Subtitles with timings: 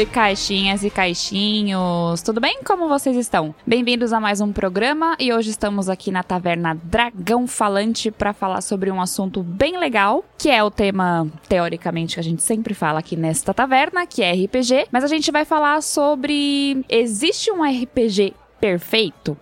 [0.00, 2.22] Oi, caixinhas e caixinhos!
[2.22, 2.60] Tudo bem?
[2.64, 3.54] Como vocês estão?
[3.66, 8.62] Bem-vindos a mais um programa e hoje estamos aqui na Taverna Dragão Falante para falar
[8.62, 13.00] sobre um assunto bem legal, que é o tema, teoricamente, que a gente sempre fala
[13.00, 18.32] aqui nesta taverna, que é RPG, mas a gente vai falar sobre existe um RPG
[18.58, 19.36] perfeito?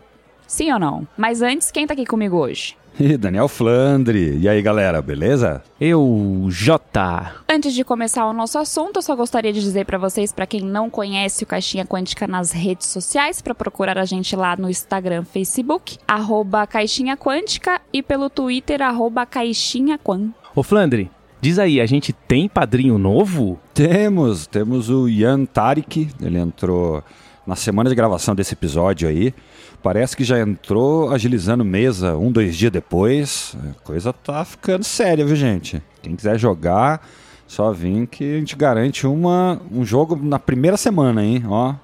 [0.44, 1.06] Sim ou não?
[1.16, 2.76] Mas antes, quem tá aqui comigo hoje?
[3.08, 4.38] E Daniel Flandre.
[4.38, 5.62] E aí, galera, beleza?
[5.80, 7.32] Eu, J.
[7.48, 10.60] Antes de começar o nosso assunto, eu só gostaria de dizer para vocês, para quem
[10.60, 15.24] não conhece o Caixinha Quântica nas redes sociais, para procurar a gente lá no Instagram,
[15.24, 20.30] Facebook, arroba Caixinha Quântica e pelo Twitter, arroba Caixinha Quan.
[20.54, 21.08] Ô, Flandre,
[21.40, 23.60] diz aí, a gente tem padrinho novo?
[23.72, 27.02] Temos, temos o Ian Tarik, ele entrou
[27.46, 29.32] na semana de gravação desse episódio aí.
[29.82, 33.56] Parece que já entrou agilizando mesa um, dois dias depois.
[33.70, 35.82] A coisa tá ficando séria, viu, gente?
[36.02, 37.06] Quem quiser jogar,
[37.46, 41.44] só vir que a gente garante uma, um jogo na primeira semana, hein?
[41.46, 41.74] Ó,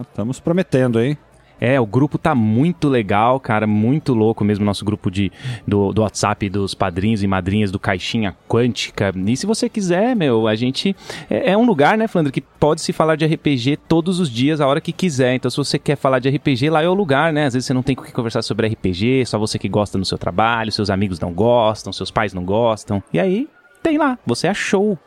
[0.00, 1.16] estamos prometendo, hein?
[1.60, 5.32] É, o grupo tá muito legal, cara, muito louco mesmo, nosso grupo de,
[5.66, 9.12] do, do WhatsApp dos padrinhos e madrinhas do Caixinha Quântica.
[9.26, 10.94] E se você quiser, meu, a gente.
[11.28, 14.60] É, é um lugar, né, Flandre, que pode se falar de RPG todos os dias,
[14.60, 15.34] a hora que quiser.
[15.34, 17.46] Então, se você quer falar de RPG, lá é o lugar, né?
[17.46, 20.04] Às vezes você não tem com que conversar sobre RPG, só você que gosta no
[20.04, 23.02] seu trabalho, seus amigos não gostam, seus pais não gostam.
[23.12, 23.48] E aí,
[23.82, 24.98] tem lá, você achou.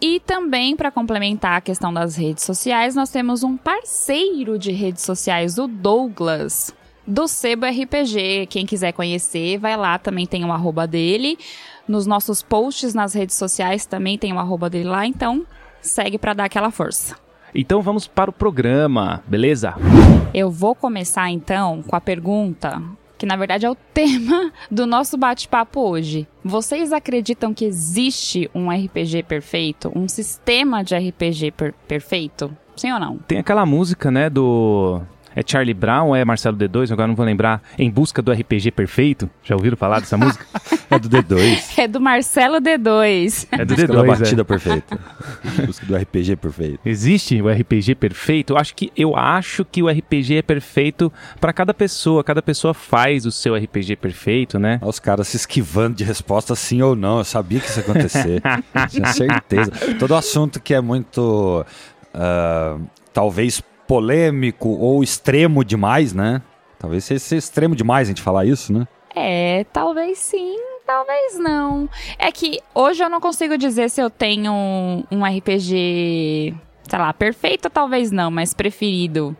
[0.00, 5.02] E também, para complementar a questão das redes sociais, nós temos um parceiro de redes
[5.02, 6.74] sociais, o Douglas,
[7.06, 8.46] do Sebo RPG.
[8.50, 11.38] Quem quiser conhecer, vai lá, também tem o arroba dele.
[11.88, 15.46] Nos nossos posts nas redes sociais também tem o arroba dele lá, então
[15.80, 17.16] segue para dar aquela força.
[17.54, 19.74] Então vamos para o programa, beleza?
[20.34, 22.82] Eu vou começar então com a pergunta
[23.18, 26.26] que na verdade é o tema do nosso bate-papo hoje.
[26.44, 29.90] Vocês acreditam que existe um RPG perfeito?
[29.94, 32.56] Um sistema de RPG per perfeito?
[32.76, 33.18] Sim ou não?
[33.18, 35.00] Tem aquela música, né, do
[35.36, 36.90] é Charlie Brown ou é Marcelo D2?
[36.90, 37.62] Agora não vou lembrar.
[37.78, 39.28] Em busca do RPG perfeito.
[39.44, 40.46] Já ouviram falar dessa música?
[40.90, 41.78] é do D2.
[41.78, 43.46] É do Marcelo D2.
[43.52, 43.86] É do D2.
[43.86, 44.44] Da batida é.
[44.44, 44.98] perfeita.
[45.44, 46.80] Em busca do RPG perfeito.
[46.86, 48.54] Existe o RPG perfeito?
[48.54, 52.24] Eu acho que eu acho que o RPG é perfeito para cada pessoa.
[52.24, 54.78] Cada pessoa faz o seu RPG perfeito, né?
[54.80, 57.18] Olha os caras se esquivando de resposta sim ou não.
[57.18, 58.42] Eu sabia que isso ia acontecer.
[58.88, 59.70] Tinha certeza.
[59.98, 61.66] Todo assunto que é muito
[62.14, 62.80] uh,
[63.12, 66.42] talvez polêmico ou extremo demais, né?
[66.78, 68.86] Talvez seja extremo demais a gente falar isso, né?
[69.14, 71.88] É, talvez sim, talvez não.
[72.18, 76.54] É que hoje eu não consigo dizer se eu tenho um, RPG,
[76.88, 79.36] sei lá, perfeito talvez não, mas preferido.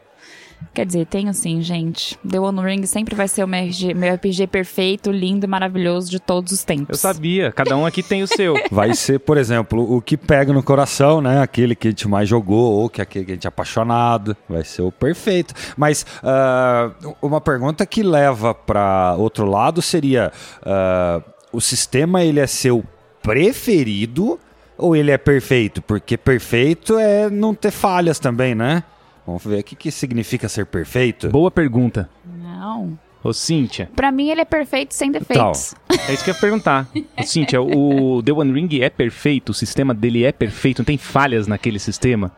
[0.77, 2.19] Quer dizer, tenho sim, gente.
[2.19, 6.11] The One Ring sempre vai ser o meu RPG, meu RPG perfeito, lindo e maravilhoso
[6.11, 6.89] de todos os tempos.
[6.91, 8.55] Eu sabia, cada um aqui tem o seu.
[8.71, 11.41] Vai ser, por exemplo, o que pega no coração, né?
[11.41, 14.37] Aquele que a gente mais jogou, ou que aquele que a gente é apaixonado.
[14.47, 15.55] Vai ser o perfeito.
[15.77, 20.31] Mas uh, uma pergunta que leva para outro lado seria:
[20.61, 22.84] uh, o sistema ele é seu
[23.23, 24.38] preferido
[24.77, 25.81] ou ele é perfeito?
[25.81, 28.84] Porque perfeito é não ter falhas também, né?
[29.26, 31.28] Vamos ver o que, que significa ser perfeito.
[31.28, 32.09] Boa pergunta.
[32.25, 32.98] Não.
[33.25, 33.91] Ô, Cíntia.
[33.97, 35.75] Pra mim, ele é perfeito sem defeitos.
[35.88, 35.98] Tal.
[36.09, 36.88] É isso que eu ia perguntar.
[37.19, 39.50] Ô, Cíntia, o The One Ring é perfeito?
[39.50, 40.78] O sistema dele é perfeito?
[40.78, 42.31] Não tem falhas naquele sistema?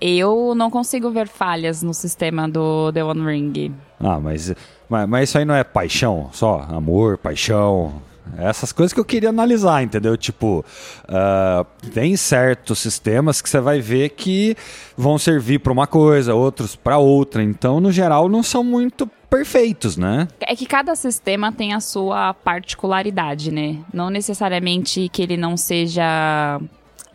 [0.00, 3.74] Eu não consigo ver falhas no sistema do The One Ring.
[4.00, 4.54] Ah, mas,
[4.88, 6.66] mas, mas isso aí não é paixão só?
[6.70, 8.00] Amor, paixão,
[8.36, 10.16] essas coisas que eu queria analisar, entendeu?
[10.16, 10.64] Tipo,
[11.04, 14.56] uh, tem certos sistemas que você vai ver que
[14.96, 17.42] vão servir para uma coisa, outros para outra.
[17.42, 20.26] Então, no geral, não são muito perfeitos, né?
[20.40, 23.78] É que cada sistema tem a sua particularidade, né?
[23.92, 26.60] Não necessariamente que ele não seja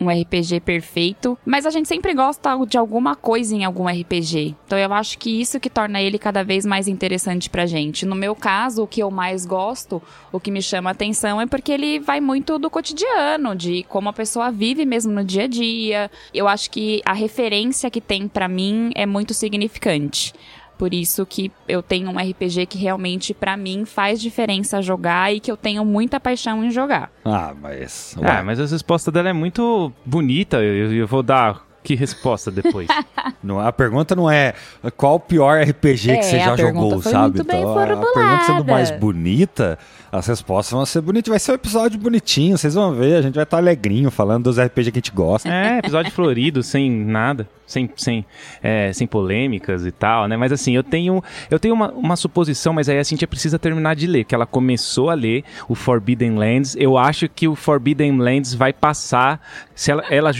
[0.00, 4.54] um RPG perfeito, mas a gente sempre gosta de alguma coisa em algum RPG.
[4.66, 8.06] Então eu acho que isso que torna ele cada vez mais interessante pra gente.
[8.06, 10.02] No meu caso, o que eu mais gosto,
[10.32, 14.12] o que me chama atenção é porque ele vai muito do cotidiano, de como a
[14.12, 16.10] pessoa vive mesmo no dia a dia.
[16.32, 20.32] Eu acho que a referência que tem para mim é muito significante.
[20.78, 25.40] Por isso que eu tenho um RPG que realmente, para mim, faz diferença jogar e
[25.40, 27.10] que eu tenho muita paixão em jogar.
[27.24, 28.16] Ah, mas.
[28.22, 30.56] Ah, mas a resposta dela é muito bonita.
[30.58, 32.88] Eu, eu vou dar que resposta depois?
[33.42, 34.54] não, a pergunta não é
[34.96, 37.40] qual o pior RPG É, que você já jogou, sabe?
[37.40, 39.78] Então, a- a pergunta sendo mais bonita,
[40.18, 41.28] as respostas vão ser bonitas.
[41.28, 43.16] Vai ser um episódio bonitinho, vocês vão ver.
[43.16, 45.48] A gente vai estar alegrinho falando dos RPG que a gente gosta.
[45.48, 48.24] É, episódio florido, sem nada, sem, sem,
[48.62, 50.36] é, sem polêmicas e tal, né?
[50.36, 53.96] Mas assim, eu tenho, eu tenho uma, uma suposição, mas aí a Cintia precisa terminar
[53.96, 56.76] de ler, que ela começou a ler o Forbidden Lands.
[56.76, 59.40] Eu acho que o Forbidden Lands vai passar.
[59.74, 60.30] Se ela, ela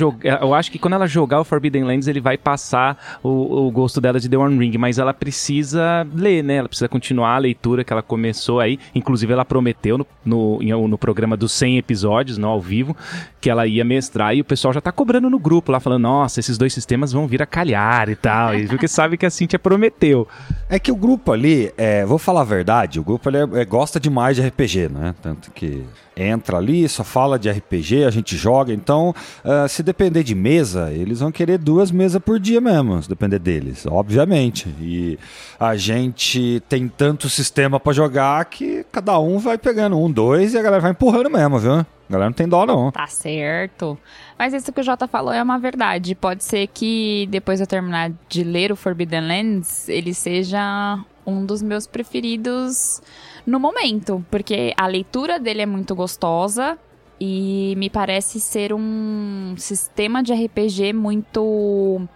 [0.41, 4.01] eu acho que quando ela jogar o Forbidden Lands, ele vai passar o, o gosto
[4.01, 6.57] dela de The One Ring, mas ela precisa ler, né?
[6.57, 8.79] Ela precisa continuar a leitura que ela começou aí.
[8.95, 9.64] Inclusive, ela prometeu
[9.97, 12.97] no, no, em- no programa dos 100 episódios, no ao vivo,
[13.41, 16.41] que ela ia mestrar e o pessoal já tá cobrando no grupo lá, falando: nossa,
[16.41, 18.55] esses dois sistemas vão vir a calhar e tal.
[18.55, 20.27] E porque sabe que a Cintia prometeu.
[20.69, 23.65] É que o grupo ali, é, vou falar a verdade, o grupo ali é- é-
[23.65, 25.15] gosta demais de RPG, né?
[25.23, 25.85] Tanto que
[26.17, 28.73] entra ali, só fala de RPG, a gente joga.
[28.73, 29.13] Então,
[29.45, 33.39] ah, se depender de mesa, eles vão querer duas mesas por dia mesmo, se depender
[33.41, 34.69] deles, obviamente.
[34.81, 35.19] E
[35.59, 40.59] a gente tem tanto sistema pra jogar que cada um vai pegando um, dois e
[40.59, 41.73] a galera vai empurrando mesmo, viu?
[41.75, 42.91] A galera não tem dó, não.
[42.91, 43.99] Tá certo.
[44.39, 46.15] Mas isso que o Jota falou é uma verdade.
[46.15, 51.63] Pode ser que depois eu terminar de ler o Forbidden Lands, ele seja um dos
[51.63, 53.01] meus preferidos
[53.47, 54.25] no momento.
[54.31, 56.79] Porque a leitura dele é muito gostosa
[57.19, 62.07] e me parece ser um sistema de RPG muito.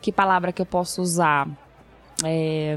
[0.00, 1.48] Que palavra que eu posso usar?
[2.24, 2.76] É,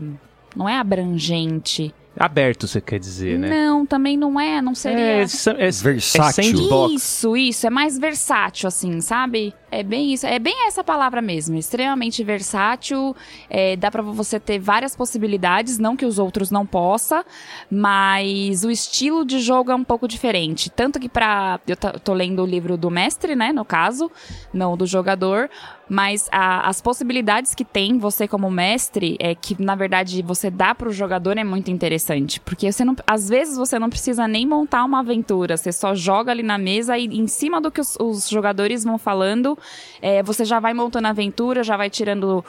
[0.55, 1.93] Não é abrangente.
[2.17, 3.47] Aberto, você quer dizer, né?
[3.49, 4.99] Não, também não é, não seria.
[4.99, 6.43] É, sa- é, Versátil.
[6.43, 6.93] É sandbox.
[6.93, 9.53] Isso, isso, é mais versátil, assim, sabe?
[9.71, 13.15] É bem isso, é bem essa palavra mesmo, extremamente versátil,
[13.49, 17.23] é, dá pra você ter várias possibilidades, não que os outros não possa,
[17.69, 22.43] mas o estilo de jogo é um pouco diferente, tanto que pra, eu tô lendo
[22.43, 24.11] o livro do mestre, né, no caso,
[24.53, 25.49] não do jogador,
[25.93, 30.73] mas a- as possibilidades que tem você como mestre, é que na verdade você dá
[30.73, 34.85] pro jogador é muito interessante, porque você não, às vezes você não precisa nem montar
[34.85, 38.29] uma aventura, você só joga ali na mesa e em cima do que os, os
[38.29, 39.57] jogadores vão falando,
[40.01, 42.43] é, você já vai montando a aventura, já vai tirando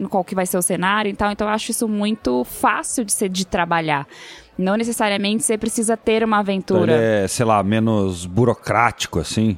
[0.00, 1.30] no qual que vai ser o cenário e tal.
[1.30, 4.08] Então eu acho isso muito fácil de ser de trabalhar.
[4.58, 6.92] Não necessariamente você precisa ter uma Então, aventura.
[6.94, 9.56] ele é, sei lá, menos burocrático, assim.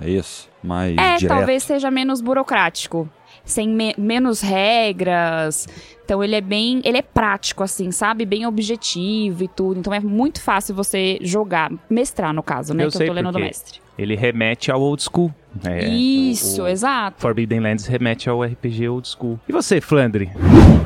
[0.00, 0.48] É isso?
[0.62, 1.36] Mais É, direto.
[1.36, 3.08] talvez seja menos burocrático.
[3.48, 5.66] Sem me- menos regras.
[6.04, 6.80] Então ele é bem.
[6.84, 8.24] Ele é prático, assim, sabe?
[8.24, 9.80] Bem objetivo e tudo.
[9.80, 12.84] Então é muito fácil você jogar, mestrar, no caso, né?
[12.84, 13.80] Eu que sei eu tô lendo do mestre.
[13.98, 15.32] Ele remete ao old school.
[15.64, 17.20] É, Isso, o- o- exato.
[17.20, 19.40] Forbidden Lands remete ao RPG old school.
[19.48, 20.30] E você, Flandre?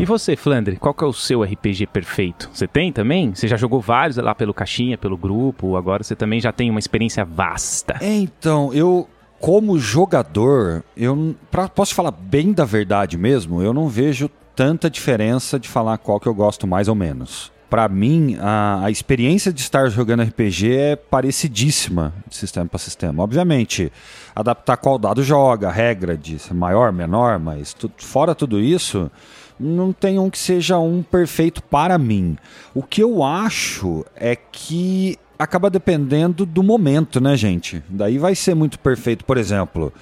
[0.01, 0.77] E você, Flandre?
[0.77, 2.49] Qual que é o seu RPG perfeito?
[2.53, 3.35] Você tem também?
[3.35, 6.79] Você já jogou vários lá pelo caixinha, pelo grupo, agora você também já tem uma
[6.79, 7.97] experiência vasta.
[8.01, 9.07] É, então, eu,
[9.43, 15.59] como jogador, eu, pra, posso falar bem da verdade mesmo, eu não vejo tanta diferença
[15.59, 17.51] de falar qual que eu gosto mais ou menos.
[17.69, 23.21] Pra mim, a, a experiência de estar jogando RPG é parecidíssima de sistema para sistema.
[23.21, 23.93] Obviamente,
[24.33, 29.11] adaptar qual dado joga, regra de maior, menor, mas tu- fora tudo isso,
[29.59, 32.37] não tem um que seja um perfeito para mim.
[32.73, 37.83] O que eu acho é que acaba dependendo do momento, né, gente?
[37.89, 39.25] Daí vai ser muito perfeito.
[39.25, 39.93] Por exemplo,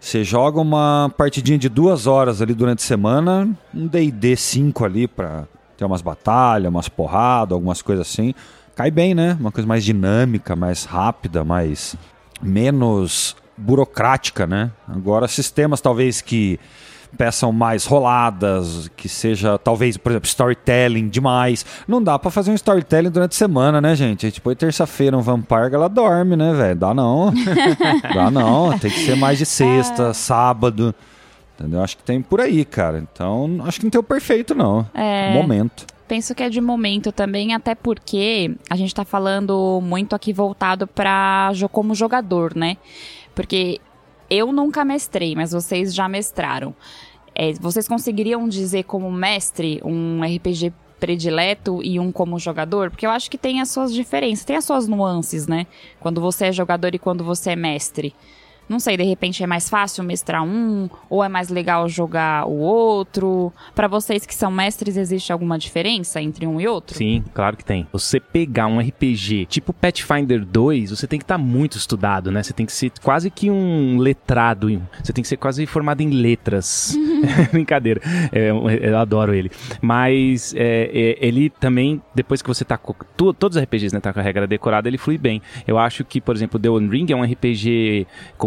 [0.00, 5.06] você joga uma partidinha de duas horas ali durante a semana, um D&D 5 ali
[5.06, 5.44] pra
[5.76, 8.34] ter umas batalhas, umas porradas, algumas coisas assim.
[8.74, 9.36] Cai bem, né?
[9.40, 11.96] Uma coisa mais dinâmica, mais rápida, mais
[12.42, 14.70] menos burocrática, né?
[14.86, 16.60] Agora sistemas talvez que
[17.16, 21.64] peçam mais roladas, que seja talvez, por exemplo, storytelling demais.
[21.86, 24.30] Não dá pra fazer um storytelling durante a semana, né, gente?
[24.30, 26.76] Tipo, terça-feira um vampire, ela dorme, né, velho?
[26.76, 27.32] Dá não.
[28.14, 28.78] Dá não.
[28.78, 30.94] Tem que ser mais de sexta, sábado.
[31.58, 31.82] Entendeu?
[31.82, 32.98] Acho que tem por aí, cara.
[32.98, 34.86] Então, acho que não tem o perfeito, não.
[34.94, 35.32] É.
[35.32, 35.86] Momento.
[36.06, 40.86] Penso que é de momento também, até porque a gente tá falando muito aqui voltado
[40.86, 42.76] pra jo- como jogador, né?
[43.34, 43.80] Porque
[44.30, 46.74] eu nunca mestrei, mas vocês já mestraram.
[47.34, 52.90] É, vocês conseguiriam dizer como mestre um RPG predileto e um como jogador?
[52.90, 55.66] Porque eu acho que tem as suas diferenças, tem as suas nuances, né?
[56.00, 58.14] Quando você é jogador e quando você é mestre.
[58.68, 62.54] Não sei, de repente é mais fácil mestrar um ou é mais legal jogar o
[62.58, 63.52] outro?
[63.74, 66.96] Pra vocês que são mestres, existe alguma diferença entre um e outro?
[66.96, 67.86] Sim, claro que tem.
[67.92, 72.42] Você pegar um RPG tipo Pathfinder 2, você tem que estar muito estudado, né?
[72.42, 74.66] Você tem que ser quase que um letrado.
[75.02, 76.96] Você tem que ser quase formado em letras.
[77.52, 78.00] Brincadeira.
[78.32, 79.50] É, eu, adoro ele.
[79.80, 82.94] Mas é, é, ele também, depois que você tá com.
[83.16, 84.00] tu- todos os RPGs, né?
[84.00, 85.40] Tá com a regra decorada, ele flui bem.
[85.66, 88.06] Eu acho que, por exemplo, The One Ring é um RPG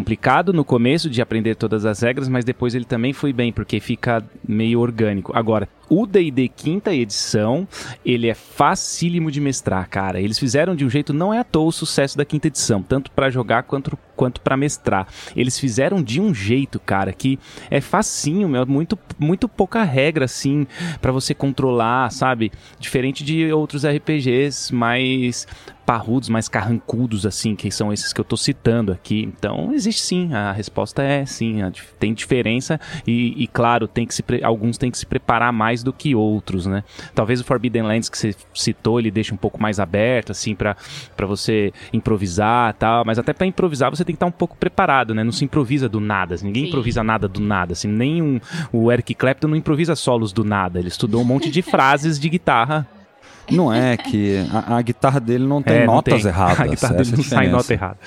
[0.09, 3.79] complicado no começo de aprender todas as regras, mas depois ele também foi bem, porque
[3.79, 5.31] fica meio orgânico.
[5.35, 7.67] Agora, o D&D quinta edição,
[8.05, 10.21] ele é facílimo de mestrar, cara.
[10.21, 13.11] Eles fizeram de um jeito, não é à toa o sucesso da quinta edição, tanto
[13.11, 15.07] para jogar quanto, quanto para mestrar.
[15.35, 20.67] Eles fizeram de um jeito, cara, que é facinho, meu, muito, muito pouca regra, assim,
[21.01, 22.51] para você controlar, sabe?
[22.79, 25.47] Diferente de outros RPGs mais
[25.89, 29.23] parrudos, mais carrancudos, assim, que são esses que eu tô citando aqui.
[29.23, 31.61] Então, existe sim, a resposta é sim,
[31.99, 35.93] tem diferença e, e claro, tem que se alguns têm que se preparar mais do
[35.93, 36.83] que outros, né?
[37.13, 40.75] Talvez o Forbidden Lands que você citou, ele deixa um pouco mais aberto, assim, para
[41.27, 45.23] você improvisar tal, mas até para improvisar você tem que estar um pouco preparado, né?
[45.23, 46.69] Não se improvisa do nada, assim, ninguém sim.
[46.69, 48.39] improvisa nada do nada, assim, nem um,
[48.71, 52.29] o Eric Clapton não improvisa solos do nada, ele estudou um monte de frases de
[52.29, 52.87] guitarra
[53.55, 56.29] não é que a, a guitarra dele não tem é, notas não tem.
[56.29, 56.59] erradas.
[56.59, 57.97] A guitarra dele não sai nota errada.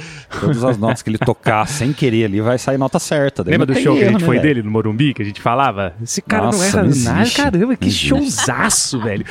[0.40, 3.42] Todas as notas que ele tocar sem querer ali vai sair nota certa.
[3.42, 5.40] Lembra do show erro, que a gente né, foi dele no Morumbi, que a gente
[5.40, 5.94] falava?
[6.02, 7.30] Esse cara Nossa, não erra não nada.
[7.30, 9.24] Caramba, que showzaço, velho.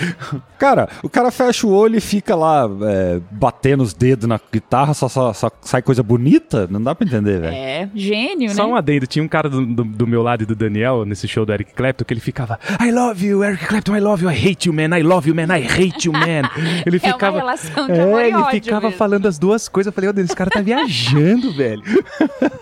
[0.57, 4.93] Cara, o cara fecha o olho e fica lá é, batendo os dedos na guitarra,
[4.93, 6.67] só, só, só, sai coisa bonita?
[6.69, 7.55] Não dá pra entender, velho.
[7.55, 8.61] É, gênio, só né?
[8.61, 9.07] Só um adendo.
[9.07, 11.73] Tinha um cara do, do, do, meu lado e do Daniel, nesse show do Eric
[11.73, 14.73] Clapton, que ele ficava I love you, Eric Clapton, I love you, I hate you,
[14.73, 16.49] man, I love you, man, I hate you, man.
[16.85, 18.97] Ele ficava, é uma relação de é, ele ficava mesmo.
[18.97, 19.87] falando as duas coisas.
[19.87, 21.83] Eu falei, ô, esse cara tá viajando, velho.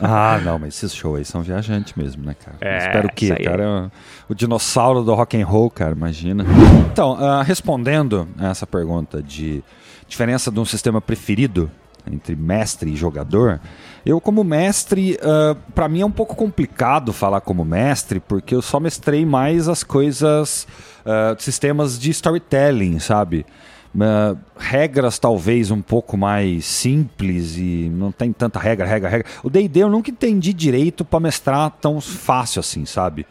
[0.01, 2.57] Ah, não, mas esses shows aí são viajantes mesmo, né, cara?
[2.61, 6.45] É, espero que, cara, é o dinossauro do rock and roll, cara, imagina.
[6.91, 9.63] Então, uh, respondendo a essa pergunta de
[10.07, 11.69] diferença de um sistema preferido
[12.11, 13.59] entre mestre e jogador,
[14.05, 18.55] eu como mestre, uh, ah, para mim é um pouco complicado falar como mestre, porque
[18.55, 20.67] eu só mestrei mais as coisas,
[21.05, 23.45] uh, sistemas de storytelling, sabe?
[23.93, 29.27] Uh, regras talvez um pouco mais simples e não tem tanta regra, regra, regra.
[29.43, 33.25] O D&D eu nunca entendi direito para mestrar tão fácil assim, sabe?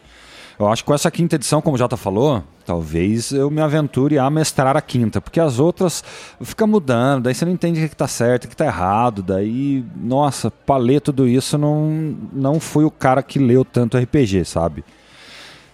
[0.59, 4.19] Eu acho que com essa quinta edição, como o Jota falou, talvez eu me aventure
[4.19, 6.03] a mestrar a quinta, porque as outras
[6.41, 9.85] fica mudando, daí você não entende o que está certo, o que está errado, daí,
[9.95, 14.83] nossa, para ler tudo isso, não, não fui o cara que leu tanto RPG, sabe?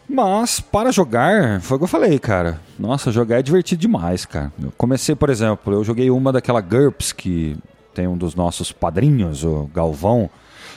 [0.07, 2.61] Mas para jogar, foi o que eu falei, cara.
[2.77, 4.53] Nossa, jogar é divertido demais, cara.
[4.61, 7.57] Eu comecei, por exemplo, eu joguei uma daquela GURPS que
[7.91, 10.29] tem um dos nossos padrinhos, o Galvão.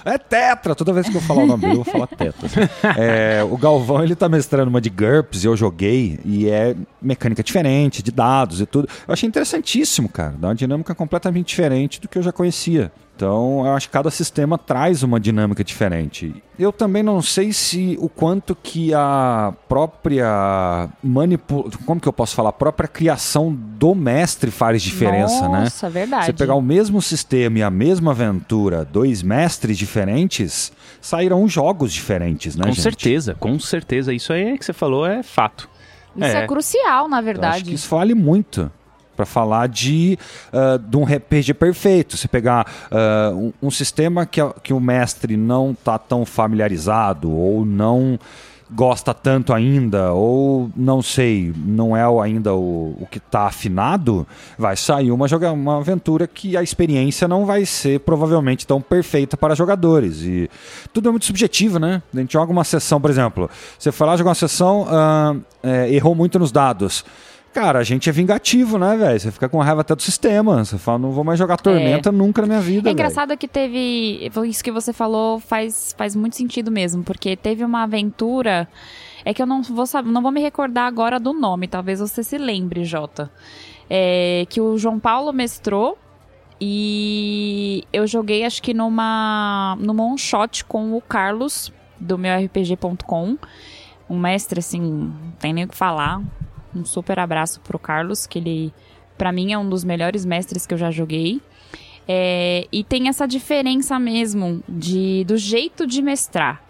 [0.04, 0.74] É Tetra!
[0.74, 2.48] Toda vez que eu falar o nome dele, eu vou falar Tetra.
[2.98, 8.02] É, o Galvão, ele tá mestrando uma de GURPS, eu joguei, e é mecânica diferente,
[8.02, 8.88] de dados e tudo.
[9.06, 10.34] Eu achei interessantíssimo, cara.
[10.38, 12.90] Dá uma dinâmica completamente diferente do que eu já conhecia.
[13.18, 16.40] Então, eu acho que cada sistema traz uma dinâmica diferente.
[16.56, 22.36] Eu também não sei se o quanto que a própria manipulação, como que eu posso
[22.36, 25.60] falar, a própria criação do mestre faz diferença, Nossa, né?
[25.64, 26.26] Nossa, verdade.
[26.26, 30.70] Você pegar o mesmo sistema e a mesma aventura, dois mestres diferentes,
[31.00, 32.82] sairão jogos diferentes, né, Com gente?
[32.82, 34.14] certeza, com certeza.
[34.14, 35.68] Isso aí que você falou é fato.
[36.16, 37.46] Isso é, é crucial, na verdade.
[37.46, 38.70] Então, acho que isso vale muito
[39.18, 40.16] para falar de,
[40.52, 42.16] uh, de um RPG perfeito.
[42.16, 47.64] Você pegar uh, um, um, sistema que, que o mestre não está tão familiarizado ou
[47.64, 48.16] não
[48.70, 54.26] gosta tanto ainda, ou não sei, não é ainda o, o que está afinado,
[54.58, 59.54] vai sair uma, uma aventura que a experiência não vai ser provavelmente tão perfeita para
[59.54, 60.22] jogadores.
[60.22, 60.50] E
[60.92, 62.02] tudo é muito subjetivo, né?
[62.14, 65.90] A gente joga uma sessão, por exemplo, você foi lá jogar uma sessão, uh, é,
[65.90, 67.04] errou muito nos dados.
[67.58, 69.18] Cara, a gente é vingativo, né, velho?
[69.18, 70.64] Você fica com raiva até do sistema.
[70.64, 72.12] Você fala, não vou mais jogar Tormenta é.
[72.12, 72.88] nunca na minha vida.
[72.88, 73.38] É engraçado véio.
[73.38, 74.30] que teve.
[74.46, 78.68] Isso que você falou faz, faz muito sentido mesmo, porque teve uma aventura.
[79.24, 82.22] É que eu não vou saber, não vou me recordar agora do nome, talvez você
[82.22, 83.28] se lembre, Jota.
[83.90, 85.98] É, que o João Paulo mestrou
[86.60, 93.36] e eu joguei, acho que numa, numa one shot com o Carlos, do meu RPG.com.
[94.08, 96.22] Um mestre, assim, não tem nem o que falar
[96.74, 98.72] um super abraço pro Carlos, que ele,
[99.16, 101.40] para mim, é um dos melhores mestres que eu já joguei.
[102.06, 106.62] É, e tem essa diferença mesmo de, do jeito de mestrar.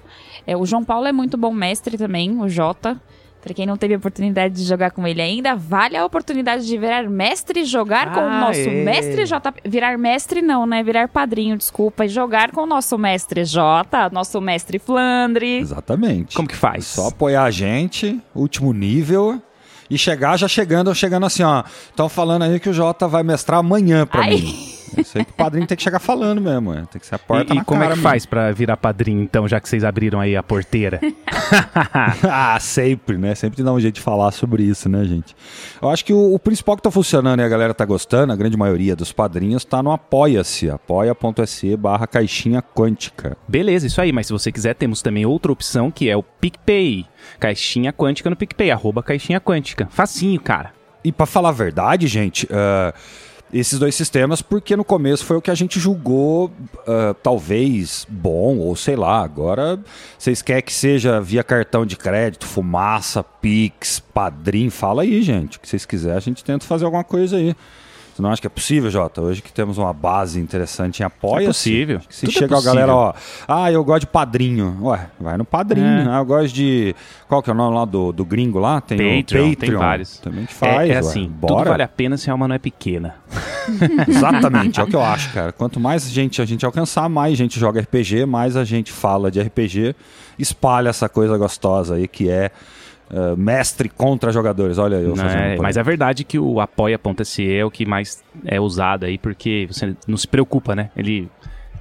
[0.46, 3.00] É, o João Paulo é muito bom mestre também, o Jota.
[3.40, 6.76] Pra quem não teve a oportunidade de jogar com ele ainda, vale a oportunidade de
[6.76, 8.84] virar mestre e jogar ah, com o ah, nosso é.
[8.84, 9.54] mestre J.
[9.64, 10.82] Virar mestre não, né?
[10.82, 12.04] Virar padrinho, desculpa.
[12.04, 15.58] E jogar com o nosso mestre J, nosso mestre Flandre.
[15.58, 16.34] Exatamente.
[16.34, 16.86] Como que faz?
[16.86, 19.40] Só apoiar a gente, último nível
[19.90, 21.62] e chegar já chegando, chegando assim, ó.
[21.90, 24.30] Estão falando aí que o Jota vai mestrar amanhã pra Ai.
[24.36, 24.77] mim.
[25.04, 26.84] Sei que o padrinho tem que chegar falando mesmo, é.
[26.86, 28.02] tem que ser a porta E, e como é que mesmo.
[28.02, 31.00] faz pra virar padrinho, então, já que vocês abriram aí a porteira?
[32.30, 33.34] ah, sempre, né?
[33.34, 35.34] Sempre dá um jeito de falar sobre isso, né, gente?
[35.80, 38.36] Eu acho que o, o principal que tá funcionando e a galera tá gostando, a
[38.36, 43.36] grande maioria dos padrinhos, tá no Apoia-se, apoia.se barra caixinha quântica.
[43.46, 44.12] Beleza, isso aí.
[44.12, 47.06] Mas se você quiser, temos também outra opção que é o PicPay.
[47.38, 49.88] Caixinha Quântica no PicPay, arroba Caixinha Quântica.
[49.90, 50.72] Facinho, cara.
[51.04, 52.92] E pra falar a verdade, gente, ah,
[53.52, 56.50] esses dois sistemas, porque no começo foi o que a gente julgou
[56.86, 59.78] ah, talvez bom, ou sei lá, agora
[60.18, 65.58] vocês querem que seja via cartão de crédito, fumaça, Pix, padrim, fala aí, gente.
[65.58, 67.54] O que vocês quiserem, a gente tenta fazer alguma coisa aí.
[68.22, 69.20] Não acha que é possível, Jota?
[69.20, 72.00] Hoje que temos uma base interessante em apoia É possível.
[72.08, 72.74] Se Tudo é chega a possível.
[72.74, 73.12] galera, ó,
[73.46, 74.76] ah, eu gosto de padrinho.
[74.82, 75.86] Ué, vai no padrinho.
[75.86, 76.06] É.
[76.08, 76.94] Ah, eu gosto de.
[77.28, 78.80] Qual que é o nome lá do, do gringo lá?
[78.80, 79.70] Tem Patreon, o Patreon.
[79.70, 80.18] tem vários.
[80.18, 80.72] Também que faz.
[80.72, 80.98] é, é ué.
[80.98, 81.54] assim, Bora.
[81.56, 83.14] tudo vale a pena se a alma não é pequena.
[84.08, 85.52] Exatamente, é o que eu acho, cara.
[85.52, 89.40] Quanto mais gente a gente alcançar, mais gente joga RPG, mais a gente fala de
[89.40, 89.94] RPG,
[90.38, 92.50] espalha essa coisa gostosa aí que é
[93.10, 94.76] eh, mestre contra jogadores.
[94.76, 98.60] Olha, eu Não é, mas é verdade que o apoia.se é o que mais é
[98.60, 100.90] usado aí, porque você não se preocupa, né?
[100.94, 101.28] Ele,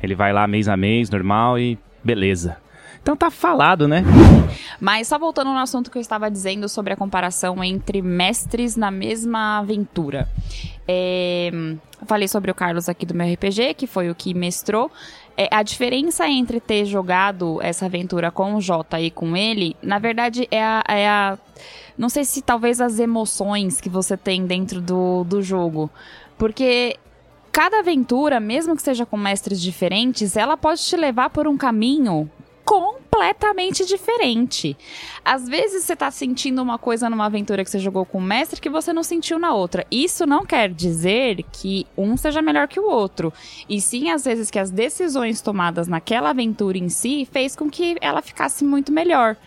[0.02, 2.58] ele vai lá mês a mês, normal e beleza.
[3.02, 4.04] Então tá falado, né?
[4.80, 8.92] Mas só voltando no assunto que eu estava dizendo sobre a comparação entre mestres na
[8.92, 10.28] mesma aventura.
[10.88, 11.52] É,
[12.06, 14.92] falei sobre o Carlos aqui do meu RPG, que foi o que mestrou.
[15.38, 20.00] É, a diferença entre ter jogado essa aventura com o Jota e com ele, na
[20.00, 21.38] verdade, é a, é a-
[21.96, 25.90] Não sei se talvez as emoções que você tem dentro do, do jogo.
[26.38, 26.98] Porque
[27.52, 32.30] cada aventura, mesmo que seja com mestres diferentes, ela pode te levar por um caminho
[32.68, 34.76] completamente diferente.
[35.24, 38.60] Às vezes você tá sentindo uma coisa numa aventura que você jogou com o mestre
[38.60, 39.88] que você não sentiu na outra.
[39.90, 43.32] Isso não quer dizer que um seja melhor que o outro.
[43.70, 47.96] E sim, às vezes, que as decisões tomadas naquela aventura em si fez com que
[48.02, 49.38] ela ficasse muito melhor.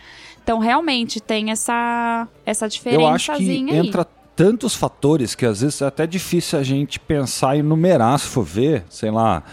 [0.43, 3.69] Então, realmente, tem essa, essa Eu acho que aí.
[3.69, 4.03] entra
[4.35, 8.43] tantos fatores que às vezes é até difícil a gente pensar e enumerar, se for
[8.43, 9.43] ver, sei lá.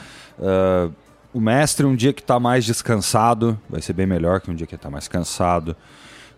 [0.41, 0.89] ah,
[1.33, 4.67] o mestre, um dia que está mais descansado, vai ser bem melhor que um dia
[4.67, 5.77] que está mais cansado.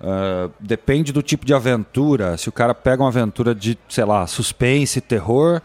[0.01, 2.37] Ah, depende do tipo de aventura.
[2.37, 5.61] Se o cara pega uma aventura de, sei lá, suspense, terror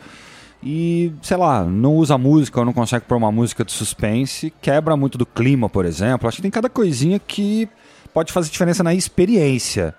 [0.61, 4.97] e, sei lá, não usa música ou não consegue pôr uma música de suspense, quebra
[4.97, 6.27] muito do clima, por exemplo.
[6.27, 7.69] Acho que tem cada coisinha que
[8.13, 9.95] pode fazer diferença na experiência.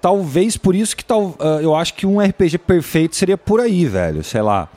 [0.00, 3.84] Talvez por isso que tal, ah, eu acho que um RPG perfeito seria por aí,
[3.84, 4.24] velho.
[4.24, 4.68] Sei lá.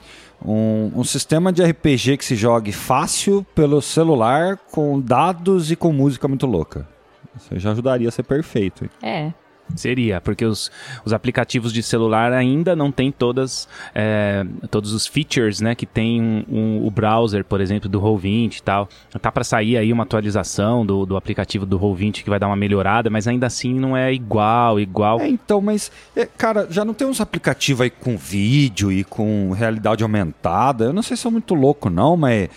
[0.48, 5.92] Um, um sistema de RPG que se jogue fácil pelo celular, com dados e com
[5.92, 6.88] música muito louca.
[7.36, 8.86] Isso já ajudaria a ser perfeito.
[8.86, 8.90] hein?
[9.02, 9.34] É.
[9.76, 10.72] Seria, porque os,
[11.06, 16.22] os aplicativos de celular ainda não têm todas, é, todos os features, né, que tem
[16.22, 18.88] um, um- o browser, por exemplo, do Roll20 e tal.
[19.22, 22.56] Tá para sair aí uma atualização do, do aplicativo do Roll20 que vai dar uma
[22.56, 25.20] melhorada, mas ainda assim não é igual, igual.
[25.20, 29.52] É, então, mas, é, cara, já não tem uns aplicativos aí com vídeo e com
[29.52, 30.86] realidade aumentada.
[30.86, 32.50] Eu não sei se sou muito louco, não, mas.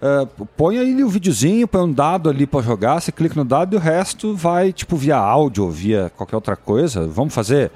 [0.00, 3.74] É, põe aí o videozinho, põe um dado ali pra jogar, você clica no dado
[3.74, 7.06] e o resto vai, tipo, via áudio ou via qualquer outra coisa.
[7.06, 7.70] Vamos fazer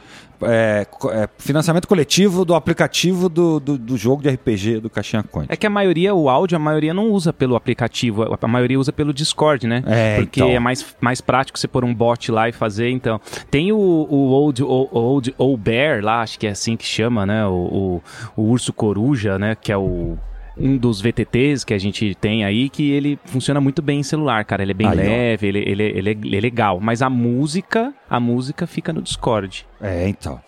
[0.44, 5.52] é, é, financiamento coletivo do aplicativo do, do, do jogo de RPG do Caixinha Quântica.
[5.52, 8.92] É que a maioria, o áudio, a maioria não usa pelo aplicativo, a maioria usa
[8.92, 9.82] pelo Discord, né?
[9.86, 10.52] É, Porque então.
[10.52, 13.20] é mais, mais prático você pôr um bot lá e fazer, então.
[13.50, 17.24] Tem o, o Old, o, Old Old Bear lá, acho que é assim que chama,
[17.26, 17.46] né?
[17.46, 18.00] O,
[18.36, 19.54] o, o Urso Coruja, né?
[19.54, 20.16] Que é o.
[20.56, 24.44] Um dos VTTs que a gente tem aí, que ele funciona muito bem em celular,
[24.44, 24.62] cara.
[24.62, 26.78] Ele é bem Aí, leve, ele, ele, ele, é- ele é legal.
[26.80, 29.66] Mas a música, a música fica no Discord.
[29.80, 30.40] É, então.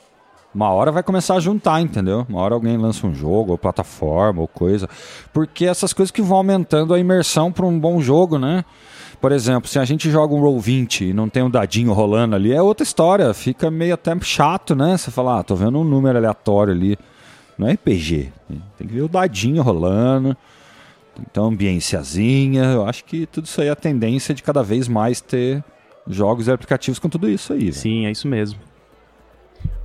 [0.54, 2.24] Uma hora vai começar a juntar, entendeu?
[2.28, 4.88] Uma hora alguém lança um jogo, ou plataforma, ou coisa.
[5.32, 8.64] Porque essas coisas que vão aumentando a imersão para um bom jogo, né?
[9.20, 12.36] Por exemplo, se a gente joga um Roll 20 e não tem um dadinho rolando
[12.36, 13.32] ali, é outra história.
[13.34, 14.96] Fica meio até chato, né?
[14.96, 16.96] Você fala, ah, tô vendo um número aleatório ali.
[17.58, 18.32] Não é RPG.
[18.76, 20.36] Tem que ver o dadinho rolando.
[21.20, 22.64] Então, ambiênciazinha.
[22.64, 25.62] Eu acho que tudo isso aí é a tendência de cada vez mais ter
[26.06, 27.72] jogos e aplicativos com tudo isso aí.
[27.72, 28.58] Sim, é isso mesmo.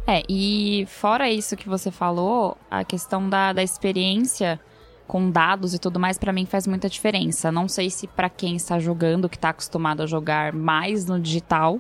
[0.08, 4.60] É, e fora isso que você falou, a questão da, da experiência
[5.08, 7.52] com dados e tudo mais, pra mim faz muita diferença.
[7.52, 11.80] Não sei se pra quem está jogando, que tá acostumado a jogar mais no digital,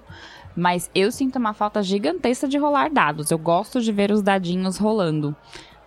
[0.56, 3.30] mas eu sinto uma falta gigantesca de rolar dados.
[3.32, 5.36] Eu gosto de ver os dadinhos rolando.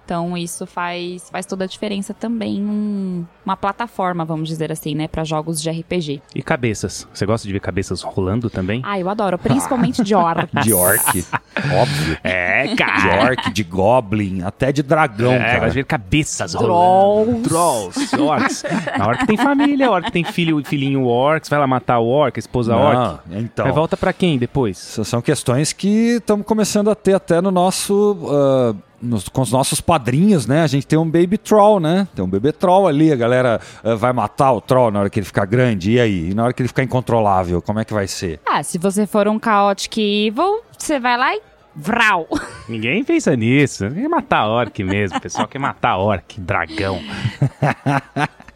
[0.05, 5.07] Então isso faz, faz toda a diferença também um, uma plataforma, vamos dizer assim, né,
[5.09, 6.21] para jogos de RPG.
[6.35, 7.07] E cabeças?
[7.15, 8.83] Você gosta de ver cabeças rolando também?
[8.85, 10.49] Ah, eu adoro, principalmente de orc.
[10.63, 11.25] De orc,
[11.73, 12.19] óbvio.
[12.25, 13.25] É, De cara.
[13.31, 15.59] orc, de goblin, até de dragão, É, cara.
[15.61, 17.43] gosto de ver cabeças rolando.
[17.49, 18.11] Trolls.
[18.11, 18.65] Trolls, orcs.
[18.99, 22.07] A orc tem família, a orc tem filho, filhinho orc, você vai lá matar o
[22.09, 22.95] orc, a esposa orc.
[23.29, 23.67] Não, então.
[23.67, 24.77] Aí volta pra quem depois?
[25.05, 28.17] São questões que estamos começando a ter até no nosso.
[28.31, 30.63] ah, nos- com os nossos padrinhos, né?
[30.63, 32.07] A gente tem um baby troll, né?
[32.15, 35.19] Tem um bebê troll ali, a galera ah, vai matar o troll na hora que
[35.19, 36.31] ele ficar grande, e aí?
[36.31, 38.41] E na hora que ele ficar incontrolável, como é que vai ser?
[38.47, 41.41] Ah, se você for um Chaotic Evil, você vai lá e
[41.75, 42.29] vral.
[42.69, 43.91] Ninguém pensa nisso.
[43.91, 45.19] Quer matar orc mesmo.
[45.19, 47.01] O pessoal quer matar orc, dragão.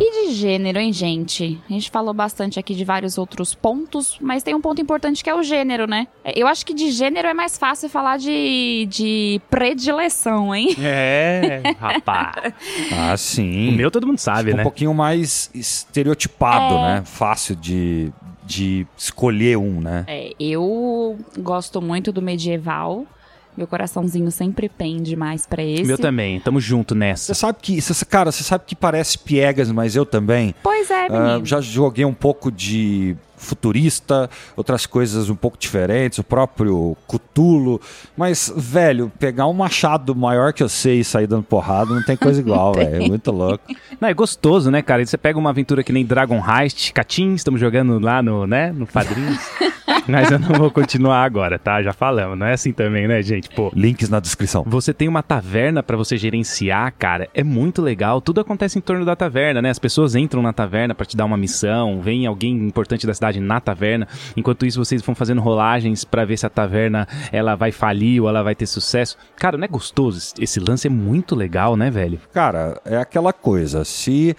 [0.00, 1.60] E de gênero, hein, gente?
[1.68, 5.28] A gente falou bastante aqui de vários outros pontos, mas tem um ponto importante que
[5.30, 6.08] é o gênero, né?
[6.34, 10.74] Eu acho que de gênero é mais fácil falar de, de predileção, hein?
[10.84, 12.54] É, rapaz.
[12.92, 13.68] Ah, sim.
[13.70, 14.62] O meu todo mundo sabe, um né?
[14.62, 16.82] pouquinho mais estereotipado, É.
[16.82, 17.02] né?
[17.04, 18.12] Fácil de,
[18.44, 20.04] de escolher um, né?
[20.06, 23.06] É, eu gosto muito do medieval.
[23.56, 25.82] Meu coraçãozinho sempre pende mais pra esse.
[25.84, 26.40] O meu também.
[26.40, 27.34] Tamo junto Você nessa.
[27.34, 30.54] sabe que, você- cara, você sabe que parece piegas, mas eu também.
[30.62, 31.46] Pois é, Ah, menino.
[31.46, 37.80] já joguei um pouco de futurista, outras coisas um pouco diferentes, o próprio Cutulo.
[38.16, 42.16] Mas, velho, pegar um machado maior que eu sei e sair dando porrada não tem
[42.16, 43.04] coisa igual, velho.
[43.04, 43.64] É muito louco.
[44.00, 45.02] Não, é gostoso, né, cara?
[45.02, 48.72] E Você pega uma aventura que nem Dragon Heist, Catim, estamos jogando lá no, né,
[48.72, 49.38] no Padrinhos.
[50.06, 51.82] Mas eu não vou continuar agora, tá?
[51.82, 52.38] Já falamos.
[52.38, 53.48] Não é assim também, né, gente?
[53.50, 54.62] Pô, Links na descrição.
[54.66, 57.28] Você tem uma taverna pra você gerenciar, cara.
[57.34, 58.20] É muito legal.
[58.20, 59.70] Tudo acontece em torno da taverna, né?
[59.70, 63.23] As pessoas entram na taverna pra te dar uma missão, vem alguém importante da cidade
[63.40, 64.06] na taverna.
[64.36, 68.28] Enquanto isso, vocês vão fazendo rolagens pra ver se a taverna ela vai falir ou
[68.28, 69.16] ela vai ter sucesso.
[69.36, 70.34] Cara, não é gostoso?
[70.38, 72.18] Esse- lance é muito legal, né, velho?
[72.32, 73.84] Cara, é aquela coisa.
[73.84, 74.36] Se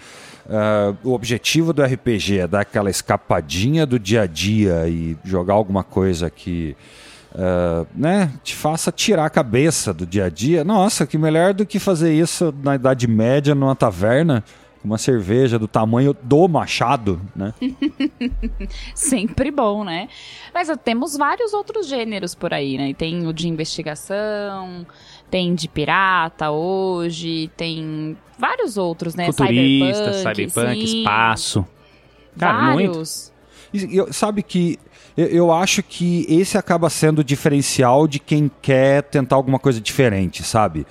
[0.48, 5.54] ah, o objetivo do RPG é dar aquela escapadinha do dia a dia e jogar
[5.54, 6.76] alguma coisa que.
[7.34, 10.64] ah, né, te faça tirar a cabeça do dia a dia.
[10.64, 14.42] Nossa, que melhor do que fazer isso na Idade Média numa taverna,
[14.84, 17.52] uma cerveja do tamanho do machado, né?
[18.94, 20.08] Sempre bom, né?
[20.54, 22.94] Mas temos vários outros gêneros por aí, né?
[22.94, 24.86] Tem o de investigação,
[25.30, 29.26] tem de pirata hoje, tem vários outros, né?
[29.26, 31.66] Futurista, cyberpunk, cyberpunk, sim, espaço.
[32.38, 32.92] Cara, muito.
[32.92, 33.32] vários.
[33.72, 34.78] E eu- sabe que
[35.16, 39.80] eu, eu acho que esse acaba sendo o diferencial de quem quer tentar alguma coisa
[39.80, 40.86] diferente, sabe?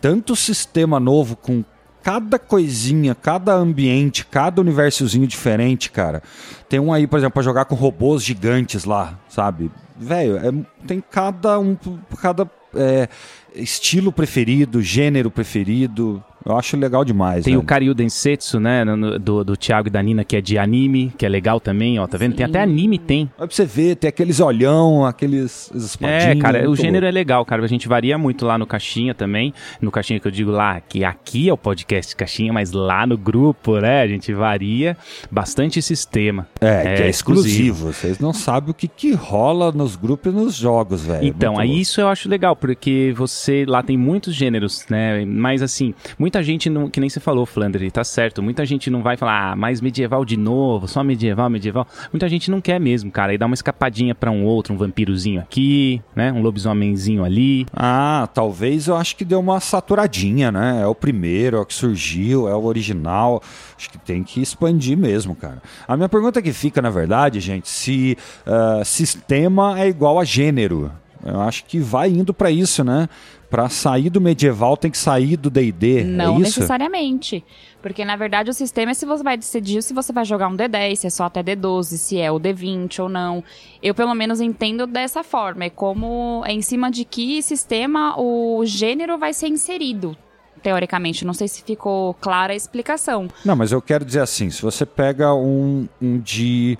[0.00, 1.64] Tanto sistema novo com
[2.02, 6.22] cada coisinha, cada ambiente, cada universozinho diferente, cara.
[6.68, 9.70] Tem um aí, por exemplo, pra jogar com robôs gigantes lá, sabe?
[9.98, 11.76] Velho, é- tem cada um,
[12.20, 13.08] cada é,
[13.54, 16.22] estilo preferido, gênero preferido.
[16.44, 17.44] Eu acho legal demais.
[17.44, 17.66] Tem o velho.
[17.66, 21.26] Karyu Densetsu, né, no- do, do Thiago e da Nina, que é de anime, que
[21.26, 22.34] é legal também, ó, tá vendo?
[22.34, 22.50] Tem Sim.
[22.50, 23.30] até anime, tem.
[23.38, 26.42] Olha pra você ver, tem aqueles olhão, aqueles É, espadinhos.
[26.42, 27.62] cara, o muito gênero é legal, cara.
[27.62, 29.52] A gente varia muito lá no Caixinha também.
[29.80, 33.18] No Caixinha que eu digo lá, que aqui é o podcast Caixinha, mas lá no
[33.18, 34.96] grupo, né, a gente varia
[35.30, 36.46] bastante sistema.
[36.60, 37.48] É, que É é exclusivo.
[37.48, 37.92] exclusivo.
[37.92, 41.24] Vocês não sabem o que, que rola nos grupos e nos jogos, velho.
[41.26, 45.24] Então, Muito aí isso eu acho legal, porque você lá tem muitos gêneros, né?
[45.24, 45.94] Mas assim,
[46.30, 48.40] muita gente não, que nem você falou, Flandre, tá certo.
[48.40, 51.84] Muita gente não vai falar, ah, mais medieval de novo, só medieval, medieval.
[52.12, 53.32] Muita gente não quer mesmo, cara.
[53.32, 56.32] Aí dá uma escapadinha pra um outro, um vampirozinho aqui, né?
[56.32, 57.66] Um lobisomemzinho ali.
[57.74, 60.82] Ah, talvez eu acho que deu uma saturadinha, né?
[60.82, 63.42] É o primeiro, é o que surgiu, é o original.
[63.76, 65.60] Acho que tem que expandir mesmo, cara.
[65.88, 68.16] A minha pergunta que fica, na verdade, gente, se
[68.46, 70.92] ah, sistema é igual a gênero.
[71.24, 73.08] Eu acho que vai indo pra isso, né?
[73.48, 77.44] Pra sair do medieval tem que sair do D&D, Não é necessariamente.
[77.82, 80.56] Porque, na verdade, o sistema é se você vai decidir se você vai jogar um
[80.56, 83.42] D10, se é só até D12, se é o D20 ou não.
[83.82, 85.64] Eu, pelo menos, entendo dessa forma.
[85.64, 90.16] É como é em cima de que sistema o gênero vai ser inserido.
[90.62, 93.28] Teoricamente, não sei se ficou clara a explicação.
[93.44, 96.78] Não, mas eu quero dizer assim, se você pega um, um de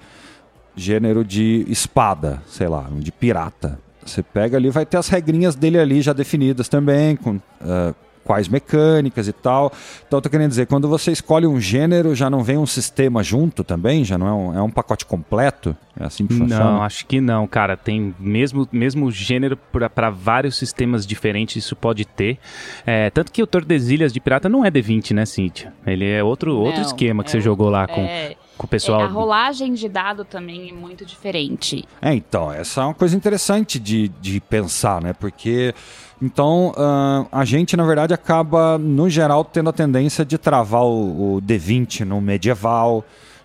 [0.76, 5.54] gênero de espada, sei lá, um de pirata, você pega ali, vai ter as regrinhas
[5.54, 9.72] dele ali já definidas também, com ah, quais mecânicas e tal.
[10.06, 13.22] Então eu tô querendo dizer, quando você escolhe um gênero, já não vem um sistema
[13.22, 14.04] junto também?
[14.04, 15.76] Já não é um, é um pacote completo?
[15.98, 16.64] É assim que funciona?
[16.64, 17.76] Não, acho que não, cara.
[17.76, 22.38] Tem mesmo, mesmo gênero para vários sistemas diferentes, isso pode ter.
[22.86, 25.72] É, tanto que o Tordesilhas de Pirata não é D20, né, Cíntia?
[25.86, 28.00] Ele é outro, outro Não, esquema que é você jogou lá com.
[28.02, 29.00] É, com o pessoal.
[29.00, 31.88] É, a rolagem de dado também é muito diferente.
[32.02, 35.14] É, então, essa é uma coisa interessante de, de pensar, né?
[35.14, 35.74] Porque.
[36.22, 41.36] Então, uh, a gente, na verdade, acaba, no geral, tendo a tendência de travar o,
[41.36, 43.02] o D20 no medieval,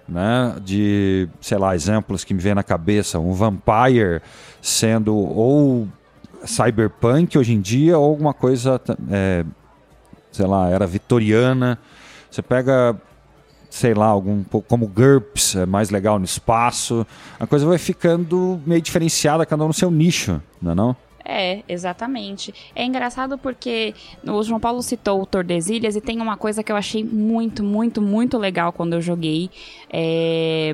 [0.08, 0.58] né?
[0.62, 4.22] De, sei lá, exemplos que me vêm na cabeça, um Vampire
[4.62, 5.88] sendo ou
[6.44, 9.46] cyberpunk hoje em dia ou alguma coisa, é,
[10.34, 11.80] sei lá, era vitoriana.
[12.30, 12.98] Você pega,
[13.76, 17.06] sei lá, algum como GURPS, é mais legal no espaço.
[17.38, 20.96] A coisa vai ficando meio diferenciada, cada um no seu nicho, não é não?
[21.26, 22.54] É, exatamente.
[22.74, 23.94] É engraçado porque
[24.26, 28.02] o João Paulo citou o Tordesilhas e tem uma coisa que eu achei muito, muito,
[28.02, 29.50] muito legal quando eu joguei.
[29.92, 30.72] É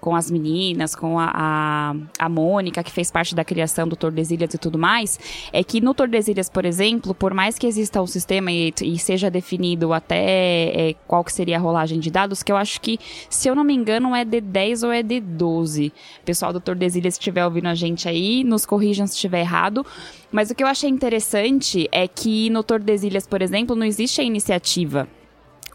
[0.00, 4.54] com as meninas, com a, a, a Mônica, que fez parte da criação do Tordesilhas
[4.54, 5.18] e tudo mais,
[5.52, 9.30] é que no Tordesilhas, por exemplo, por mais que exista um sistema e, e seja
[9.30, 13.48] definido até é, qual que seria a rolagem de dados, que eu acho que, se
[13.48, 15.92] eu não me engano, é de 10 ou é de 12.
[16.24, 19.84] Pessoal do Tordesilhas, se estiver ouvindo a gente aí, nos corrijam se estiver errado.
[20.32, 24.24] Mas o que eu achei interessante é que no Tordesilhas, por exemplo, não existe a
[24.24, 25.08] iniciativa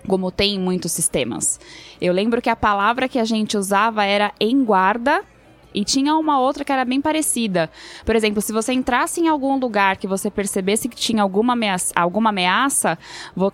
[0.05, 1.59] como tem em muitos sistemas.
[1.99, 5.23] Eu lembro que a palavra que a gente usava era em guarda
[5.73, 7.69] e tinha uma outra que era bem parecida.
[8.05, 11.93] Por exemplo, se você entrasse em algum lugar que você percebesse que tinha alguma ameaça,
[11.95, 12.97] alguma ameaça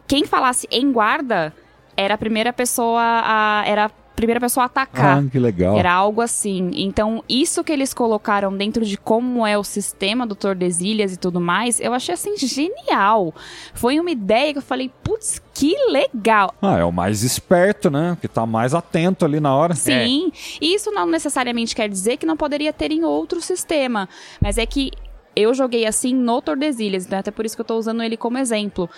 [0.08, 1.54] quem falasse em guarda
[1.98, 5.20] era a primeira pessoa a, era primeira pessoa a atacar.
[5.20, 5.78] Ah, que legal.
[5.78, 6.72] Era algo assim.
[6.74, 11.40] Então, isso que eles colocaram dentro de como é o sistema do Tordesilhas e tudo
[11.40, 13.34] mais, eu achei assim genial.
[13.74, 16.54] Foi uma ideia que eu falei, putz, que legal.
[16.62, 18.18] Ah, é o mais esperto, né?
[18.22, 19.74] Que tá mais atento ali na hora.
[19.74, 20.32] Sim.
[20.34, 20.38] É.
[20.62, 24.08] E isso não necessariamente quer dizer que não poderia ter em outro sistema.
[24.40, 24.92] Mas é que
[25.36, 28.18] eu joguei assim no Tordesilhas, então é até por isso que eu tô usando ele
[28.18, 28.90] como exemplo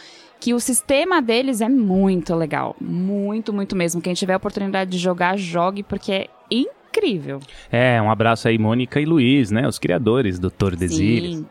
[0.43, 2.75] que o sistema deles é muito legal.
[2.81, 4.01] Muito, muito mesmo.
[4.01, 7.39] Quem tiver a oportunidade de jogar, jogue, porque é incrível.
[7.71, 9.65] É, um abraço aí, Mônica e Luiz, né?
[9.65, 11.37] Os criadores do Tordesilhas.
[11.37, 11.45] Sim.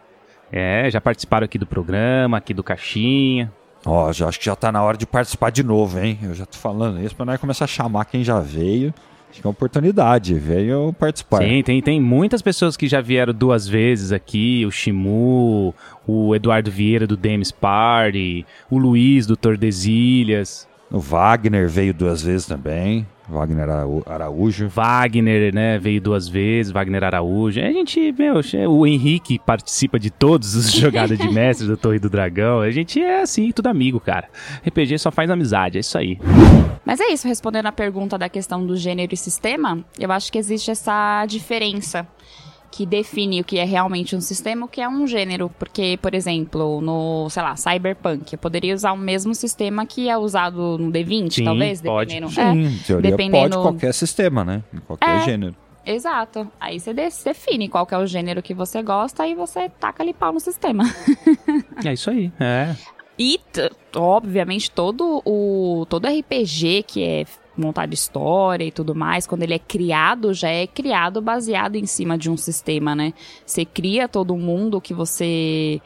[0.53, 3.51] É, já participaram aqui do programa, aqui do Caixinha.
[3.87, 6.19] Ó, oh, já acho que já tá na hora de participar de novo, hein?
[6.23, 8.93] Eu já tô falando isso pra nós começar a chamar quem já veio.
[9.33, 11.43] Acho que é uma oportunidade, veio participar.
[11.43, 15.75] Sim, tem, tem muitas pessoas que já vieram duas vezes aqui, o Shimu,
[16.07, 20.69] o Eduardo Vieira do Demis Party, o Luiz do Tordesilhas.
[20.93, 23.07] O Wagner veio duas vezes também.
[23.27, 23.67] Wagner
[24.07, 24.69] Araújo.
[24.69, 27.61] Wagner, né, veio duas vezes, Wagner Araújo.
[27.61, 32.11] A gente, meu, o Henrique participa de todos os jogadas de mestre do Torre do
[32.11, 32.61] Dragão.
[32.61, 34.29] A gente é assim, tudo amigo, cara.
[34.67, 36.19] RPG só faz amizade, é isso aí.
[36.85, 40.37] Mas é isso, respondendo a pergunta da questão do gênero e sistema, eu acho que
[40.37, 42.07] existe essa diferença
[42.73, 45.51] que define o que é realmente um sistema, o que é um gênero.
[45.59, 50.17] Porque, por exemplo, no, sei lá, Cyberpunk, eu poderia usar o mesmo sistema que é
[50.17, 52.15] usado no D20, Sim, talvez, pode.
[52.15, 52.33] dependendo.
[52.33, 53.57] Sim, é, teoria dependendo...
[53.57, 54.65] pode qualquer sistema, né?
[54.73, 55.55] Em qualquer é, gênero.
[55.85, 56.51] Exato.
[56.59, 60.33] Aí você define qual é o gênero que você gosta e você taca ali pau
[60.33, 60.85] no sistema.
[61.85, 62.75] é isso aí, é.
[63.19, 63.39] E,
[63.95, 67.25] obviamente, todo o todo RPG que é
[67.57, 72.17] montado história e tudo mais, quando ele é criado, já é criado baseado em cima
[72.17, 73.13] de um sistema, né?
[73.45, 75.81] Você cria todo mundo que você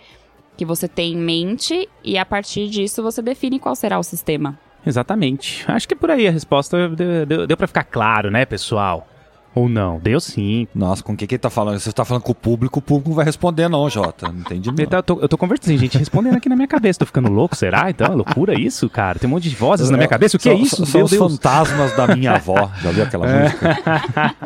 [0.57, 4.59] que você tem em mente e a partir disso você define qual será o sistema.
[4.87, 5.65] Exatamente.
[5.69, 9.07] Acho que por aí a resposta deu, deu, deu para ficar claro, né, pessoal?
[9.57, 9.99] Ou não?
[9.99, 10.69] Deu sim.
[10.75, 11.81] Nossa, com o que, que ele tá falando?
[11.81, 14.31] Você tá falando com o público, o público não vai responder, não, Jota.
[14.31, 14.77] Não entendi não.
[14.79, 16.99] Eu tô, eu tô conversando, gente, respondendo aqui na minha cabeça.
[16.99, 17.89] Tô ficando louco, será?
[17.89, 19.19] Então, é loucura isso, cara.
[19.19, 20.37] Tem um monte de vozes na minha cabeça.
[20.37, 20.85] O que é isso?
[20.85, 22.71] São os fantasmas da minha avó.
[22.83, 23.43] Já viu aquela é.
[23.45, 24.37] música?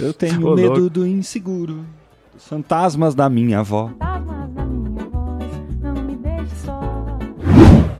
[0.00, 0.90] eu tenho Ô, medo louco.
[0.90, 1.84] do inseguro.
[2.36, 3.92] Os fantasmas da minha avó.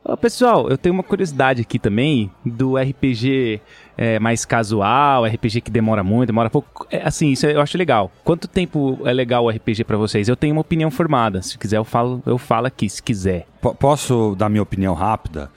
[0.02, 3.60] Ô, pessoal, eu tenho uma curiosidade aqui também do RPG
[3.98, 6.86] é, mais casual, RPG que demora muito, demora pouco.
[6.90, 8.10] É, assim, isso eu acho legal.
[8.24, 10.26] Quanto tempo é legal o RPG para vocês?
[10.26, 11.42] Eu tenho uma opinião formada.
[11.42, 13.46] Se quiser, eu falo, eu falo aqui, se quiser.
[13.60, 15.50] P posso dar minha opinião rápida?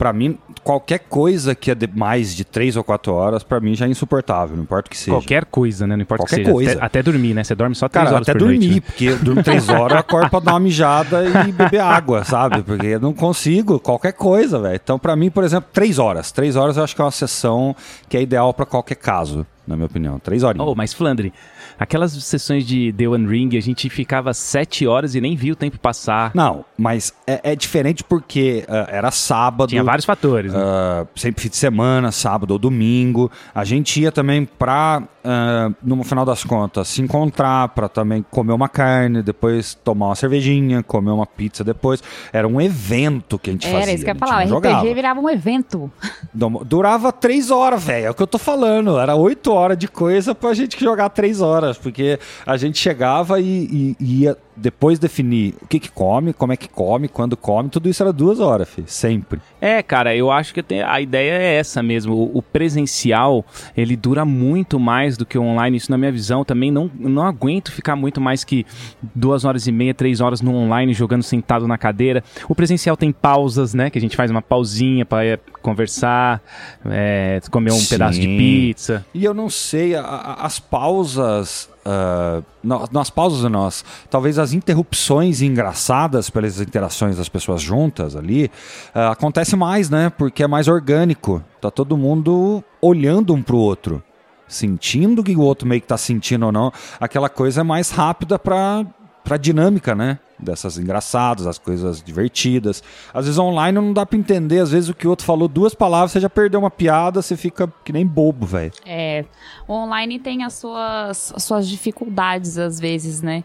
[0.00, 3.74] Para mim, qualquer coisa que é de mais de três ou quatro horas, para mim
[3.74, 5.10] já é insuportável, não importa o que seja.
[5.10, 5.94] Qualquer coisa, né?
[5.94, 6.54] Não importa qualquer o que seja.
[6.54, 6.72] Coisa.
[6.72, 7.44] Até, até, dormir, né?
[7.44, 8.80] Você dorme só três Cara, horas até por dormir, noite, né?
[8.80, 12.62] porque eu durmo três horas, eu acordo pra dar uma mijada e beber água, sabe?
[12.62, 14.80] Porque eu não consigo, qualquer coisa, velho.
[14.82, 16.32] Então, para mim, por exemplo, três horas.
[16.32, 17.76] Três horas eu acho que é uma sessão
[18.08, 19.46] que é ideal para qualquer caso.
[19.66, 20.18] na minha opinião.
[20.18, 20.66] Três horinhas.
[20.66, 21.30] Oh, mas Flandre,
[21.78, 25.56] aquelas sessões de The One Ring, a gente ficava sete horas e nem via o
[25.56, 26.30] tempo passar.
[26.34, 29.68] Não, mas é, é diferente porque uh, era sábado.
[29.68, 30.52] Tinha vários fatores.
[30.52, 30.58] Né?
[30.58, 33.30] Uh, sempre fim de semana, sábado ou domingo.
[33.54, 38.52] A gente ia também pra, uh, no final das contas, se encontrar pra também comer
[38.52, 42.02] uma carne, depois tomar uma cervejinha, comer uma pizza depois.
[42.32, 43.90] Era um evento que a gente Era fazia.
[43.90, 44.46] Era isso que eu ia falar.
[44.46, 44.78] O jogava.
[44.80, 45.90] RPG virava um evento.
[46.32, 48.06] Durava três horas, velho.
[48.06, 48.98] É o que eu tô falando.
[48.98, 51.49] Era oito horas de coisa pra gente jogar três horas.
[51.78, 56.52] Porque a gente chegava e, e, e ia depois definir o que que come, como
[56.52, 59.40] é que come, quando come, tudo isso era duas horas, filho, sempre.
[59.58, 62.14] É, cara, eu acho que a ideia é essa mesmo.
[62.14, 65.78] O, o, presencial, ele dura muito mais do que o online.
[65.78, 68.66] Isso na minha visão também não, não aguento ficar muito mais que
[69.14, 72.22] duas horas e meia, três horas no online jogando sentado na cadeira.
[72.48, 73.88] O presencial tem pausas, né?
[73.88, 76.42] Que a gente faz uma pausinha para é, conversar,
[76.84, 77.88] é, comer um Sim.
[77.88, 79.06] pedaço de pizza.
[79.14, 81.39] E eu não sei, a, a, as pausas
[81.84, 82.44] Uh,
[82.92, 88.50] nas pausas nós, talvez as interrupções engraçadas pelas interações das pessoas juntas ali,
[88.94, 90.10] uh, acontece mais, né?
[90.10, 91.42] Porque é mais orgânico.
[91.60, 94.02] Tá todo mundo olhando um pro outro,
[94.46, 96.72] sentindo que o outro meio que tá sentindo ou não.
[97.00, 98.84] Aquela coisa é mais rápida pra,
[99.24, 100.18] pra dinâmica, né?
[100.42, 102.82] Dessas engraçadas, as coisas divertidas.
[103.12, 105.74] Às vezes online não dá para entender, às vezes o que o outro falou duas
[105.74, 108.72] palavras, você já perdeu uma piada, você fica que nem bobo, velho.
[108.84, 109.24] É,
[109.66, 113.44] o online tem as suas, as suas dificuldades às vezes, né?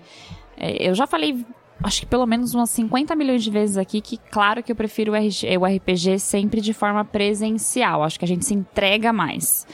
[0.58, 1.46] É, eu já falei
[1.84, 5.12] acho que pelo menos umas 50 milhões de vezes aqui que, claro que eu prefiro
[5.14, 8.04] o RPG sempre de forma presencial.
[8.04, 9.68] Acho que a gente se entrega mais.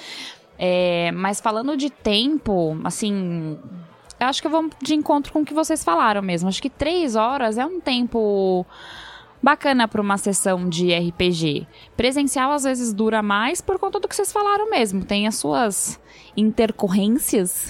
[0.58, 3.58] É, mas falando de tempo, assim,
[4.22, 6.48] eu acho que eu vou de encontro com o que vocês falaram mesmo.
[6.48, 8.64] Acho que três horas é um tempo
[9.42, 11.66] bacana para uma sessão de RPG.
[11.98, 15.04] Presencial às vezes dura mais por conta do que vocês falaram mesmo.
[15.04, 16.00] Tem as suas
[16.38, 17.68] intercorrências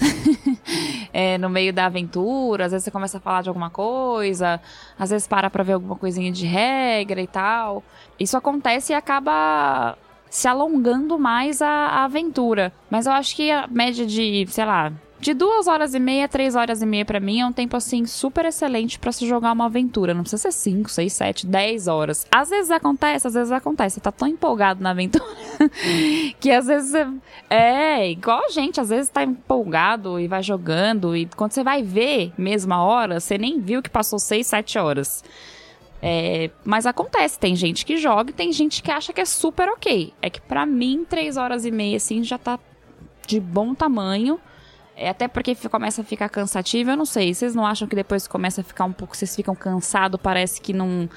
[1.10, 2.66] é, no meio da aventura.
[2.66, 4.60] Às vezes você começa a falar de alguma coisa,
[4.98, 7.82] às vezes para para ver alguma coisinha de regra e tal.
[8.20, 9.96] Isso acontece e acaba
[10.28, 12.74] se alongando mais a, a aventura.
[12.90, 16.56] Mas eu acho que a média de, sei lá, de duas horas e meia, três
[16.56, 19.66] horas e meia para mim é um tempo assim super excelente para se jogar uma
[19.66, 20.12] aventura.
[20.12, 22.26] Não precisa ser cinco, seis, sete, dez horas.
[22.28, 23.94] Às vezes acontece, às vezes acontece.
[23.94, 25.24] Você tá tão empolgado na aventura
[26.40, 26.92] que às vezes
[27.48, 31.84] é igual a gente, às vezes tá empolgado e vai jogando e quando você vai
[31.84, 35.22] ver mesma hora, você nem viu que passou seis, sete horas.
[36.02, 39.68] É, mas acontece, tem gente que joga e tem gente que acha que é super
[39.68, 40.12] ok.
[40.20, 42.58] É que para mim, três horas e meia, assim, já tá
[43.24, 44.40] de bom tamanho.
[44.94, 47.32] É, até porque começa a ficar cansativo, eu não sei.
[47.32, 50.72] Vocês não acham que depois começa a ficar um pouco, vocês ficam cansados, parece que
[50.72, 51.08] não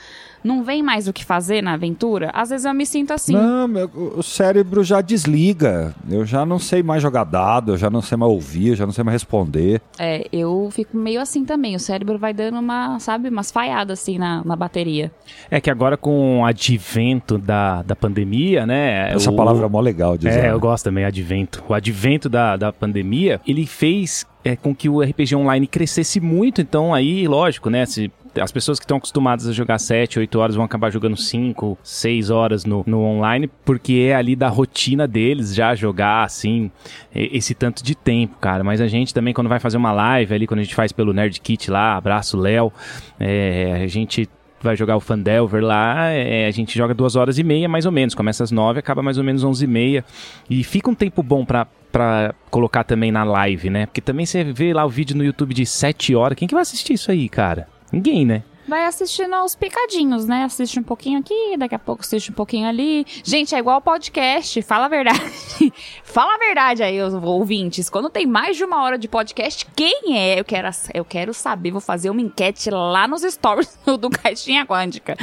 [0.46, 2.30] não vem mais o que fazer na aventura?
[2.34, 3.34] Às vezes eu me sinto assim.
[3.34, 5.94] Não, meu, o cérebro já desliga.
[6.08, 8.86] Eu já não sei mais jogar dado, eu já não sei mais ouvir, eu já
[8.86, 9.82] não sei mais responder.
[9.98, 11.76] É, eu fico meio assim também.
[11.76, 15.12] O cérebro vai dando uma, sabe, umas falhadas assim na, na bateria.
[15.50, 19.12] É que agora com o advento da, da pandemia, né?
[19.12, 21.64] Essa o, palavra é mó legal de É, eu gosto também, advento.
[21.68, 26.62] O advento da, da pandemia, ele fez é, com que o RPG online crescesse muito.
[26.62, 27.84] Então, aí, lógico, né?
[27.88, 31.78] Se as pessoas que estão acostumadas a jogar 7, 8 horas vão acabar jogando 5,
[31.82, 36.70] 6 horas no, no online, porque é ali da rotina deles já jogar assim,
[37.14, 38.64] esse tanto de tempo, cara.
[38.64, 41.14] Mas a gente também, quando vai fazer uma live ali, quando a gente faz pelo
[41.14, 42.72] Nerd Kit lá, abraço Léo,
[43.20, 44.30] é, a gente
[44.66, 47.92] vai jogar o Fandelver lá, é, a gente joga duas horas e meia, mais ou
[47.92, 48.14] menos.
[48.14, 50.04] Começa às nove, acaba mais ou menos onze e meia.
[50.50, 53.86] E fica um tempo bom pra, pra colocar também na live, né?
[53.86, 56.38] Porque também você vê lá o vídeo no YouTube de sete horas.
[56.38, 57.68] Quem que vai assistir isso aí, cara?
[57.92, 58.44] Ninguém, né?
[58.68, 60.44] Vai assistindo aos picadinhos, né?
[60.44, 63.06] Assiste um pouquinho aqui, daqui a pouco assiste um pouquinho ali.
[63.24, 65.22] Gente, é igual podcast, fala a verdade.
[66.04, 67.90] fala a verdade aí, os ouvintes.
[67.90, 70.40] Quando tem mais de uma hora de podcast, quem é?
[70.40, 75.16] Eu quero, eu quero saber, vou fazer uma enquete lá nos stories do Caixinha Quântica.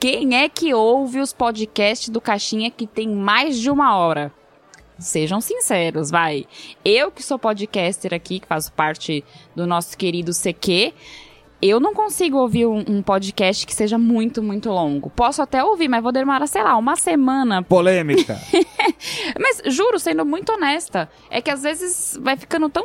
[0.00, 4.32] Quem é que ouve os podcasts do Caixinha que tem mais de uma hora?
[4.98, 6.44] Sejam sinceros, vai.
[6.84, 9.24] Eu que sou podcaster aqui, que faço parte
[9.54, 10.92] do nosso querido CQ,
[11.60, 15.10] eu não consigo ouvir um, um, podcast que seja muito, muito longo.
[15.10, 17.62] Posso até ouvir, mas vou demorar, sei lá, uma semana.
[17.64, 18.38] Polêmica.
[19.38, 22.84] mas juro, sendo muito honesta, é que às vezes vai ficando tão.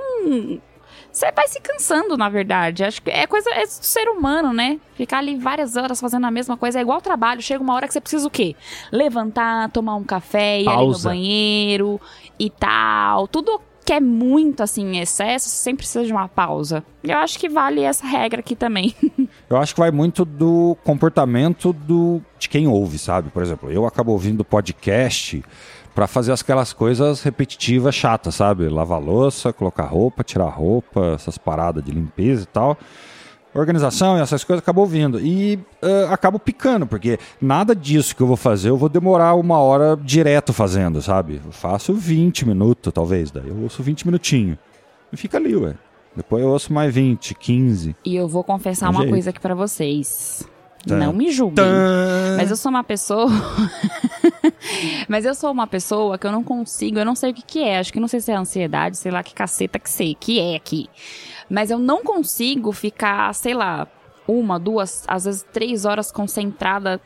[1.12, 2.84] Você vai se cansando, na verdade.
[2.84, 4.80] Acho que é coisa é do ser humano, né?
[4.96, 7.44] Ficar ali várias horas fazendo a mesma coisa é igual trabalho.
[7.44, 8.56] Chega uma hora que você precisa o quê?
[8.92, 10.82] Levantar, tomar um café, ir Pausa.
[11.12, 12.02] ali no banheiro
[12.40, 13.28] e tal.
[13.28, 16.84] Tudo quer muito assim em excesso, você sempre precisa de uma pausa.
[17.04, 18.96] Eu acho que vale essa regra aqui também.
[19.50, 23.30] Eu acho que vai muito do comportamento do, de quem ouve, sabe?
[23.30, 25.44] Por exemplo, eu acabo ouvindo podcast
[25.94, 28.68] para fazer aquelas coisas repetitivas, chatas, sabe?
[28.68, 32.78] Lavar louça, colocar roupa, tirar roupa, essas paradas de limpeza e tal.
[33.54, 35.20] Organização e essas coisas acabo ouvindo.
[35.20, 39.60] E uh, acabo picando, porque nada disso que eu vou fazer eu vou demorar uma
[39.60, 41.40] hora direto fazendo, sabe?
[41.46, 43.30] Eu faço 20 minutos, talvez.
[43.30, 44.58] Daí eu ouço 20 minutinhos.
[45.12, 45.76] E fica ali, ué.
[46.16, 47.96] Depois eu ouço mais 20, 15.
[48.06, 50.48] E eu vou confessar Um uma coisa aqui pra vocês.
[50.88, 50.98] Tá.
[50.98, 51.66] Não me julguem.
[52.36, 53.28] Mas eu sou uma pessoa.
[55.08, 57.64] Mas eu sou uma pessoa que eu não consigo, eu não sei o que, que
[57.64, 57.80] é.
[57.80, 60.56] Acho que não sei se é ansiedade, sei lá que caceta que sei, que é
[60.56, 60.90] aqui.
[61.50, 63.88] Mas eu não consigo ficar, sei lá,
[64.28, 67.02] uma, duas, às vezes três horas concentrada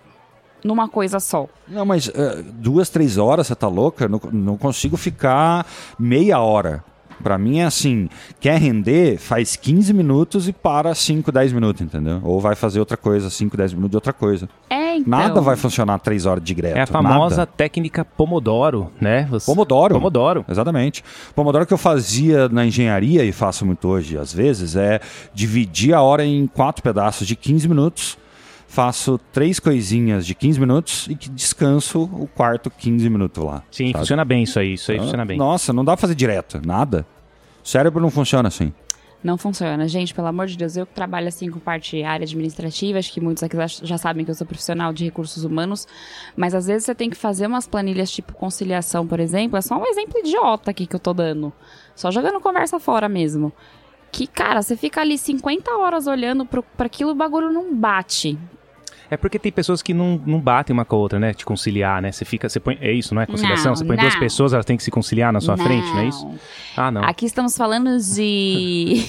[0.64, 1.48] numa coisa só.
[1.68, 4.08] Não, mas eh, duas, três horas, você tá louca?
[4.08, 5.66] Não, não consigo ficar
[6.00, 6.84] meia hora.
[7.24, 12.20] Pra mim é assim, quer render, faz 15 minutos e para 5, 10 minutos, entendeu?
[12.24, 14.48] Ou vai fazer outra coisa, 5, 10 minutos de outra coisa.
[14.70, 15.10] É, então.
[15.10, 16.78] Nada vai funcionar 3 horas direto.
[16.78, 17.52] É a famosa nada.
[17.56, 19.28] técnica Pomodoro, né?
[19.30, 19.96] Você- Pomodoro.
[19.96, 20.46] Pomodoro.
[20.48, 21.04] Exatamente.
[21.36, 25.00] Pomodoro que eu fazia na engenharia e faço muito hoje, às vezes, é
[25.34, 28.18] dividir a hora em quatro pedaços de 15 minutos.
[28.68, 33.64] Faço três coisinhas de 15 minutos e que descanso o quarto 15 minutos lá.
[33.72, 34.00] Sim, sabe?
[34.00, 34.74] funciona bem isso aí.
[34.74, 35.38] Isso aí Ah, funciona bem.
[35.38, 37.06] Nossa, não dá pra fazer direto, nada.
[37.64, 38.74] O cérebro não funciona assim.
[39.24, 39.88] Não funciona.
[39.88, 43.20] Gente, pelo amor de Deus, eu que trabalho assim com parte área administrativa, acho que
[43.20, 45.88] muitos aqui já- sabem que eu sou profissional de recursos humanos,
[46.36, 49.76] mas às vezes você tem que fazer umas planilhas tipo conciliação, por exemplo, é só
[49.76, 51.52] um exemplo idiota aqui que eu tô dando.
[51.96, 53.52] Só jogando conversa fora mesmo.
[54.12, 58.38] Que, cara, você fica ali 50 horas olhando pro, pra aquilo, o bagulho não bate.
[59.10, 61.34] É porque tem pessoas que não, não batem uma com a outra, né?
[61.34, 62.12] Te conciliar, né?
[62.12, 62.50] Você fica.
[62.50, 63.26] Você põe, é isso, não é?
[63.26, 63.72] Conciliação?
[63.72, 64.20] Não, você põe duas não.
[64.20, 66.28] pessoas, elas têm que se conciliar na sua frente, não é isso?
[66.76, 67.04] Ah, não.
[67.04, 69.06] Aqui estamos falando de.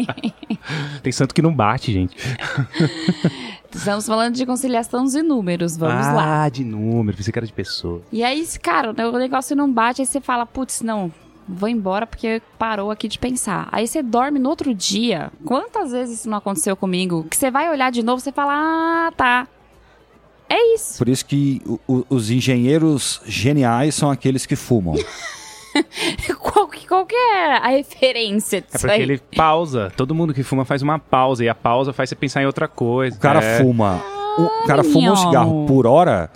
[1.02, 2.16] Tem santo que não bate, gente.
[3.72, 6.44] estamos falando de conciliação de números, vamos lá.
[6.44, 8.02] ah, de número, pensei que era de pessoa.
[8.12, 11.12] E aí, cara, o negócio não bate, aí você fala, putz, não,
[11.52, 13.68] vou embora porque parou aqui de pensar.
[13.72, 15.30] Aí você dorme no outro dia.
[15.44, 17.26] Quantas vezes isso não aconteceu comigo?
[17.28, 19.48] Que você vai olhar de novo, você fala, ah, tá.
[20.48, 20.98] É isso.
[20.98, 24.94] Por isso que o- o- os engenheiros geniais são aqueles que fumam.
[26.40, 29.02] qual, que- qual que é a referência É disso porque aí?
[29.02, 29.92] ele pausa.
[29.96, 31.44] Todo mundo que fuma faz uma pausa.
[31.44, 33.16] E a pausa faz você pensar em outra coisa.
[33.16, 33.58] O cara É.
[33.62, 34.02] fuma.
[34.38, 36.30] O cara fuma um cigarro por hora.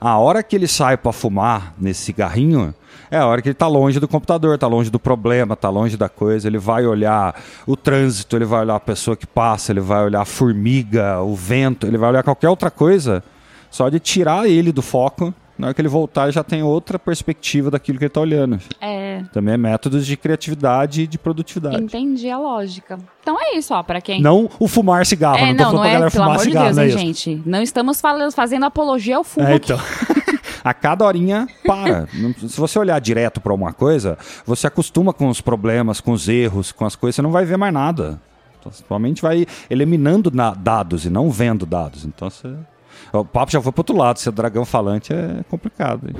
[0.00, 2.74] A hora que ele sai pra fumar nesse cigarrinho
[3.10, 5.96] é a hora que ele tá longe do computador, tá longe do problema, tá longe
[5.96, 6.46] da coisa.
[6.48, 7.34] Ele vai olhar
[7.66, 11.34] o trânsito, ele vai olhar a pessoa que passa, ele vai olhar a formiga, o
[11.34, 13.22] vento, ele vai olhar qualquer outra coisa.
[13.70, 15.32] Só de tirar ele do foco.
[15.56, 18.58] Na hora que ele voltar, ele já tem outra perspectiva daquilo que ele tá olhando.
[18.80, 21.82] É, Também é métodos de criatividade e de produtividade.
[21.82, 22.98] entendi a lógica.
[23.20, 24.22] Então é isso, ó, pra quem...
[24.22, 26.44] Não o fumar cigarro, é, não não, não pra é, galera pelo fumar amor de
[26.44, 27.24] cigarro, Deus, não é hein, isso.
[27.24, 27.42] gente.
[27.44, 29.78] Não estamos falando, fazendo apologia ao fumo É, então.
[30.62, 32.06] a cada horinha, para.
[32.48, 36.72] Se você olhar direto para alguma coisa, você acostuma com os problemas, com os erros,
[36.72, 38.20] com as coisas, você não vai ver mais nada.
[38.60, 38.72] Então,
[39.22, 42.04] vai eliminando na- dados e não vendo dados.
[42.04, 42.52] Então você.
[43.12, 44.18] O papo já foi pro outro lado.
[44.18, 46.10] Ser dragão falante é complicado.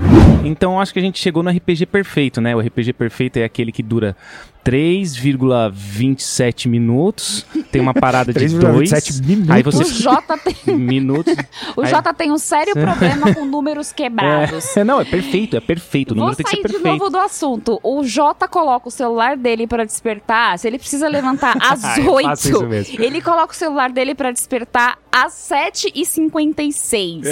[0.45, 2.57] Então acho que a gente chegou no RPG perfeito, né?
[2.57, 4.17] O RPG perfeito é aquele que dura
[4.65, 8.91] 3,27 minutos, tem uma parada de 2.
[8.91, 9.51] 3,27 minutos?
[9.51, 11.35] Aí O você Jota tem, minutos.
[11.77, 14.77] o Aí- Jota tem um sério problema com números quebrados.
[14.77, 16.13] É, não, é perfeito, é perfeito.
[16.13, 16.99] O Vou número tem que ser sair de perfeito.
[16.99, 17.81] novo do assunto.
[17.83, 20.59] O Jota coloca o celular dele pra despertar.
[20.59, 23.03] Se ele precisa levantar às Eu faço isso 8, mesmo.
[23.03, 27.23] ele coloca o celular dele pra despertar às 7h56.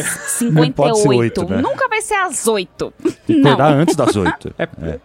[0.50, 1.18] Não pode ser 58.
[1.18, 1.60] oito, né?
[1.62, 2.92] Nunca vai ser às 8.
[3.26, 3.52] Tem que Não.
[3.52, 4.54] acordar antes das 8.
[4.58, 4.68] É.
[4.82, 4.98] É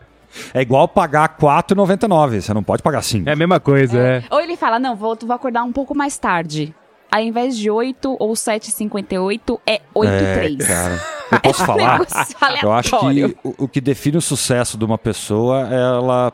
[0.56, 2.42] igual pagar R$ 4,99.
[2.42, 3.30] Você não pode pagar 5.
[3.30, 4.24] É a mesma coisa, é.
[4.30, 6.74] Ou ele fala, não, vou, vou acordar um pouco mais tarde.
[7.12, 11.02] Ao invés de 8 ou 7h58, é 8 h É, 3 cara.
[11.32, 12.00] Eu posso falar?
[12.00, 16.34] Negócio Eu acho que o, o que define o sucesso de uma pessoa é ela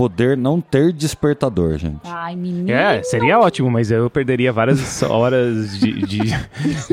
[0.00, 2.00] poder não ter despertador, gente.
[2.04, 2.70] Ai, menino.
[2.70, 6.20] É, seria ótimo, mas eu perderia várias horas de, de,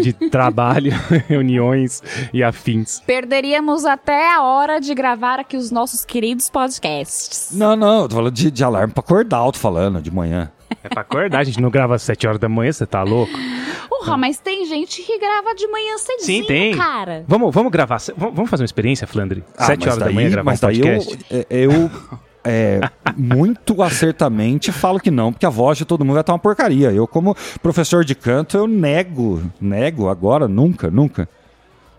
[0.04, 0.92] de trabalho,
[1.30, 2.04] reuniões
[2.34, 3.00] e afins.
[3.08, 7.52] Perderíamos até a hora de gravar aqui os nossos queridos podcasts.
[7.54, 10.52] Não, não, eu tô falando de, de alarme pra acordar, eu tô falando, de manhã.
[10.84, 13.32] É pra acordar, a gente não grava às 7 horas da manhã, você tá louco?
[13.88, 16.76] Porra, mas tem gente que grava de manhã cedinho, Sim, tem.
[16.76, 17.24] cara.
[17.26, 19.46] Vamos, vamos gravar, vamos fazer uma experiência, Flandre?
[19.58, 21.20] Ah, 7 mas horas da daí- manhã gravar um mas daí podcast?
[21.30, 21.92] Eu, é, eu
[22.48, 22.80] é,
[23.16, 26.92] muito acertamente falo que não, porque a voz de todo mundo vai estar uma porcaria.
[26.92, 31.28] Eu, como professor de canto, eu nego, nego agora, nunca, nunca.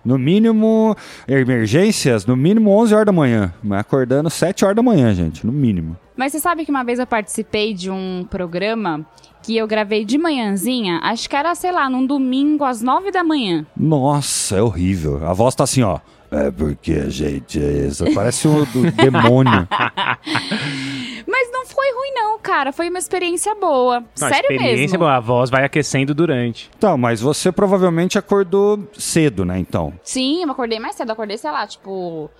[0.04, 0.96] No mínimo,
[1.26, 3.52] emergências, no mínimo 11 horas da manhã.
[3.62, 5.96] Mas acordando 7 horas da manhã, gente, no mínimo.
[6.16, 9.04] Mas você sabe que uma vez eu participei de um programa
[9.42, 13.22] que eu gravei de manhãzinha, acho que era, sei lá, num domingo às 9 da
[13.22, 13.66] manhã.
[13.76, 15.26] Nossa, é horrível.
[15.26, 16.00] A voz tá assim, ó.
[16.30, 18.04] É porque a gente é isso.
[18.14, 19.66] Parece o do demônio.
[21.26, 22.72] Mas não foi ruim, não, cara.
[22.72, 24.00] Foi uma experiência boa.
[24.00, 24.98] Não, Sério experiência, mesmo.
[24.98, 26.70] boa, a voz vai aquecendo durante.
[26.76, 29.92] Então, mas você provavelmente acordou cedo, né, então?
[30.02, 31.10] Sim, eu acordei mais cedo.
[31.10, 32.30] Acordei, sei lá, tipo.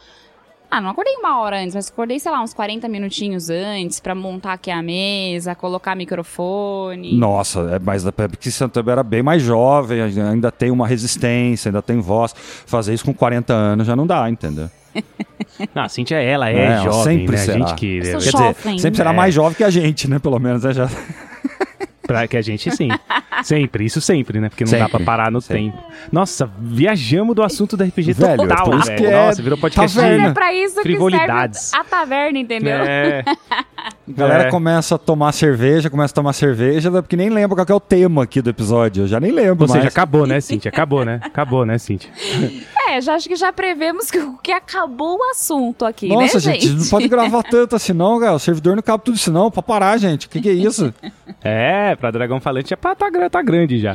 [0.70, 4.14] Ah, não acordei uma hora antes, mas acordei, sei lá, uns 40 minutinhos antes pra
[4.14, 7.16] montar aqui a mesa, colocar microfone.
[7.16, 11.80] Nossa, é, mas porque você também era bem mais jovem, ainda tem uma resistência, ainda
[11.80, 12.34] tem voz.
[12.66, 14.68] Fazer isso com 40 anos já não dá, entendeu?
[15.74, 17.42] Não, a Cintia, ela é, É, ela jovem, sempre né?
[17.42, 17.58] A será.
[17.58, 18.00] gente que...
[18.00, 18.52] Quer jovem.
[18.54, 19.12] dizer, sempre será É.
[19.12, 20.18] mais jovem que a gente, né?
[20.18, 20.72] Pelo menos, né?
[20.72, 20.88] Já...
[22.08, 22.88] Pra que a gente sim.
[23.44, 24.48] sempre, isso sempre, né?
[24.48, 25.64] Porque não dá Sempre, pra parar no sempre.
[25.70, 25.78] tempo.
[26.10, 28.98] Nossa, viajamos do assunto da RPG Velho, total, por isso velho.
[28.98, 30.28] que é Nossa, virou podcast taverna.
[30.28, 31.72] é pra isso que serve Frivolidades.
[31.74, 32.78] a taverna, entendeu?
[32.78, 34.50] É, A galera É.
[34.50, 37.80] começa a tomar cerveja, começa a tomar cerveja, porque nem lembra qual que é o
[37.80, 39.04] tema aqui do episódio.
[39.04, 39.92] Eu já nem lembro Ou seja, mais.
[39.92, 40.70] acabou, né, Cintia?
[40.70, 41.20] Acabou, né?
[41.22, 42.10] Acabou, né, Cintia?
[42.88, 46.70] É, já acho que já prevemos que, que acabou o assunto aqui, Nossa, né, gente,
[46.70, 48.32] não pode gravar tanto assim não, cara.
[48.32, 50.26] O servidor não cabe tudo isso não, pra parar, gente.
[50.26, 50.92] O que, que é isso?
[51.40, 53.94] É, pra Dragão Falante já pá, tá, tá grande já.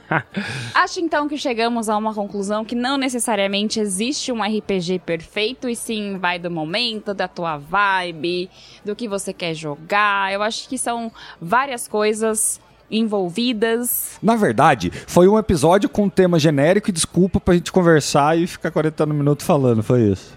[0.74, 5.76] Acho então que chegamos a uma conclusão que não necessariamente existe um RPG perfeito, e
[5.76, 8.48] sim vai do momento, da tua vibe,
[8.82, 10.32] do que você quer jogar.
[10.32, 12.60] Eu acho que são várias coisas
[12.90, 14.18] envolvidas.
[14.22, 18.46] Na verdade, foi um episódio com um tema genérico e desculpa pra gente conversar e
[18.46, 20.36] ficar 40 minutos falando, foi isso.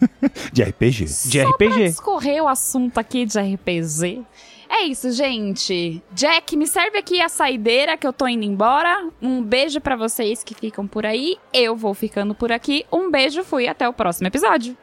[0.52, 1.04] De RPG.
[1.04, 1.84] De Só pra RPG.
[1.88, 4.22] discorrer o assunto aqui de RPG.
[4.68, 6.02] É isso, gente.
[6.12, 9.08] Jack, me serve aqui a saideira que eu tô indo embora.
[9.22, 11.36] Um beijo pra vocês que ficam por aí.
[11.52, 12.84] Eu vou ficando por aqui.
[12.92, 14.76] Um beijo, fui até o próximo episódio.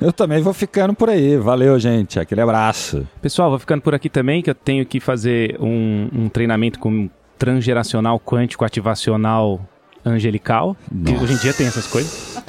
[0.00, 1.36] Eu também vou ficando por aí.
[1.36, 2.20] Valeu, gente.
[2.20, 3.06] Aquele abraço.
[3.20, 7.10] Pessoal, vou ficando por aqui também, que eu tenho que fazer um, um treinamento com
[7.36, 9.60] transgeracional quântico ativacional
[10.04, 10.76] angelical.
[11.04, 12.40] Que hoje em dia tem essas coisas.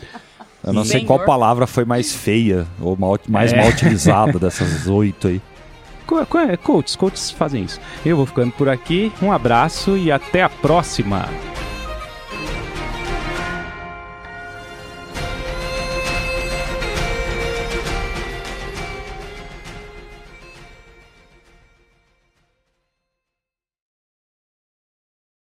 [0.64, 1.08] Eu não sei Senhor.
[1.08, 3.58] qual palavra foi mais feia ou mal- mais É.
[3.58, 5.42] mal utilizada dessas oito aí.
[6.06, 7.80] Co- co- Coaches, coaches fazem isso.
[8.06, 9.12] Eu vou ficando por aqui.
[9.22, 11.28] Um abraço e até a próxima.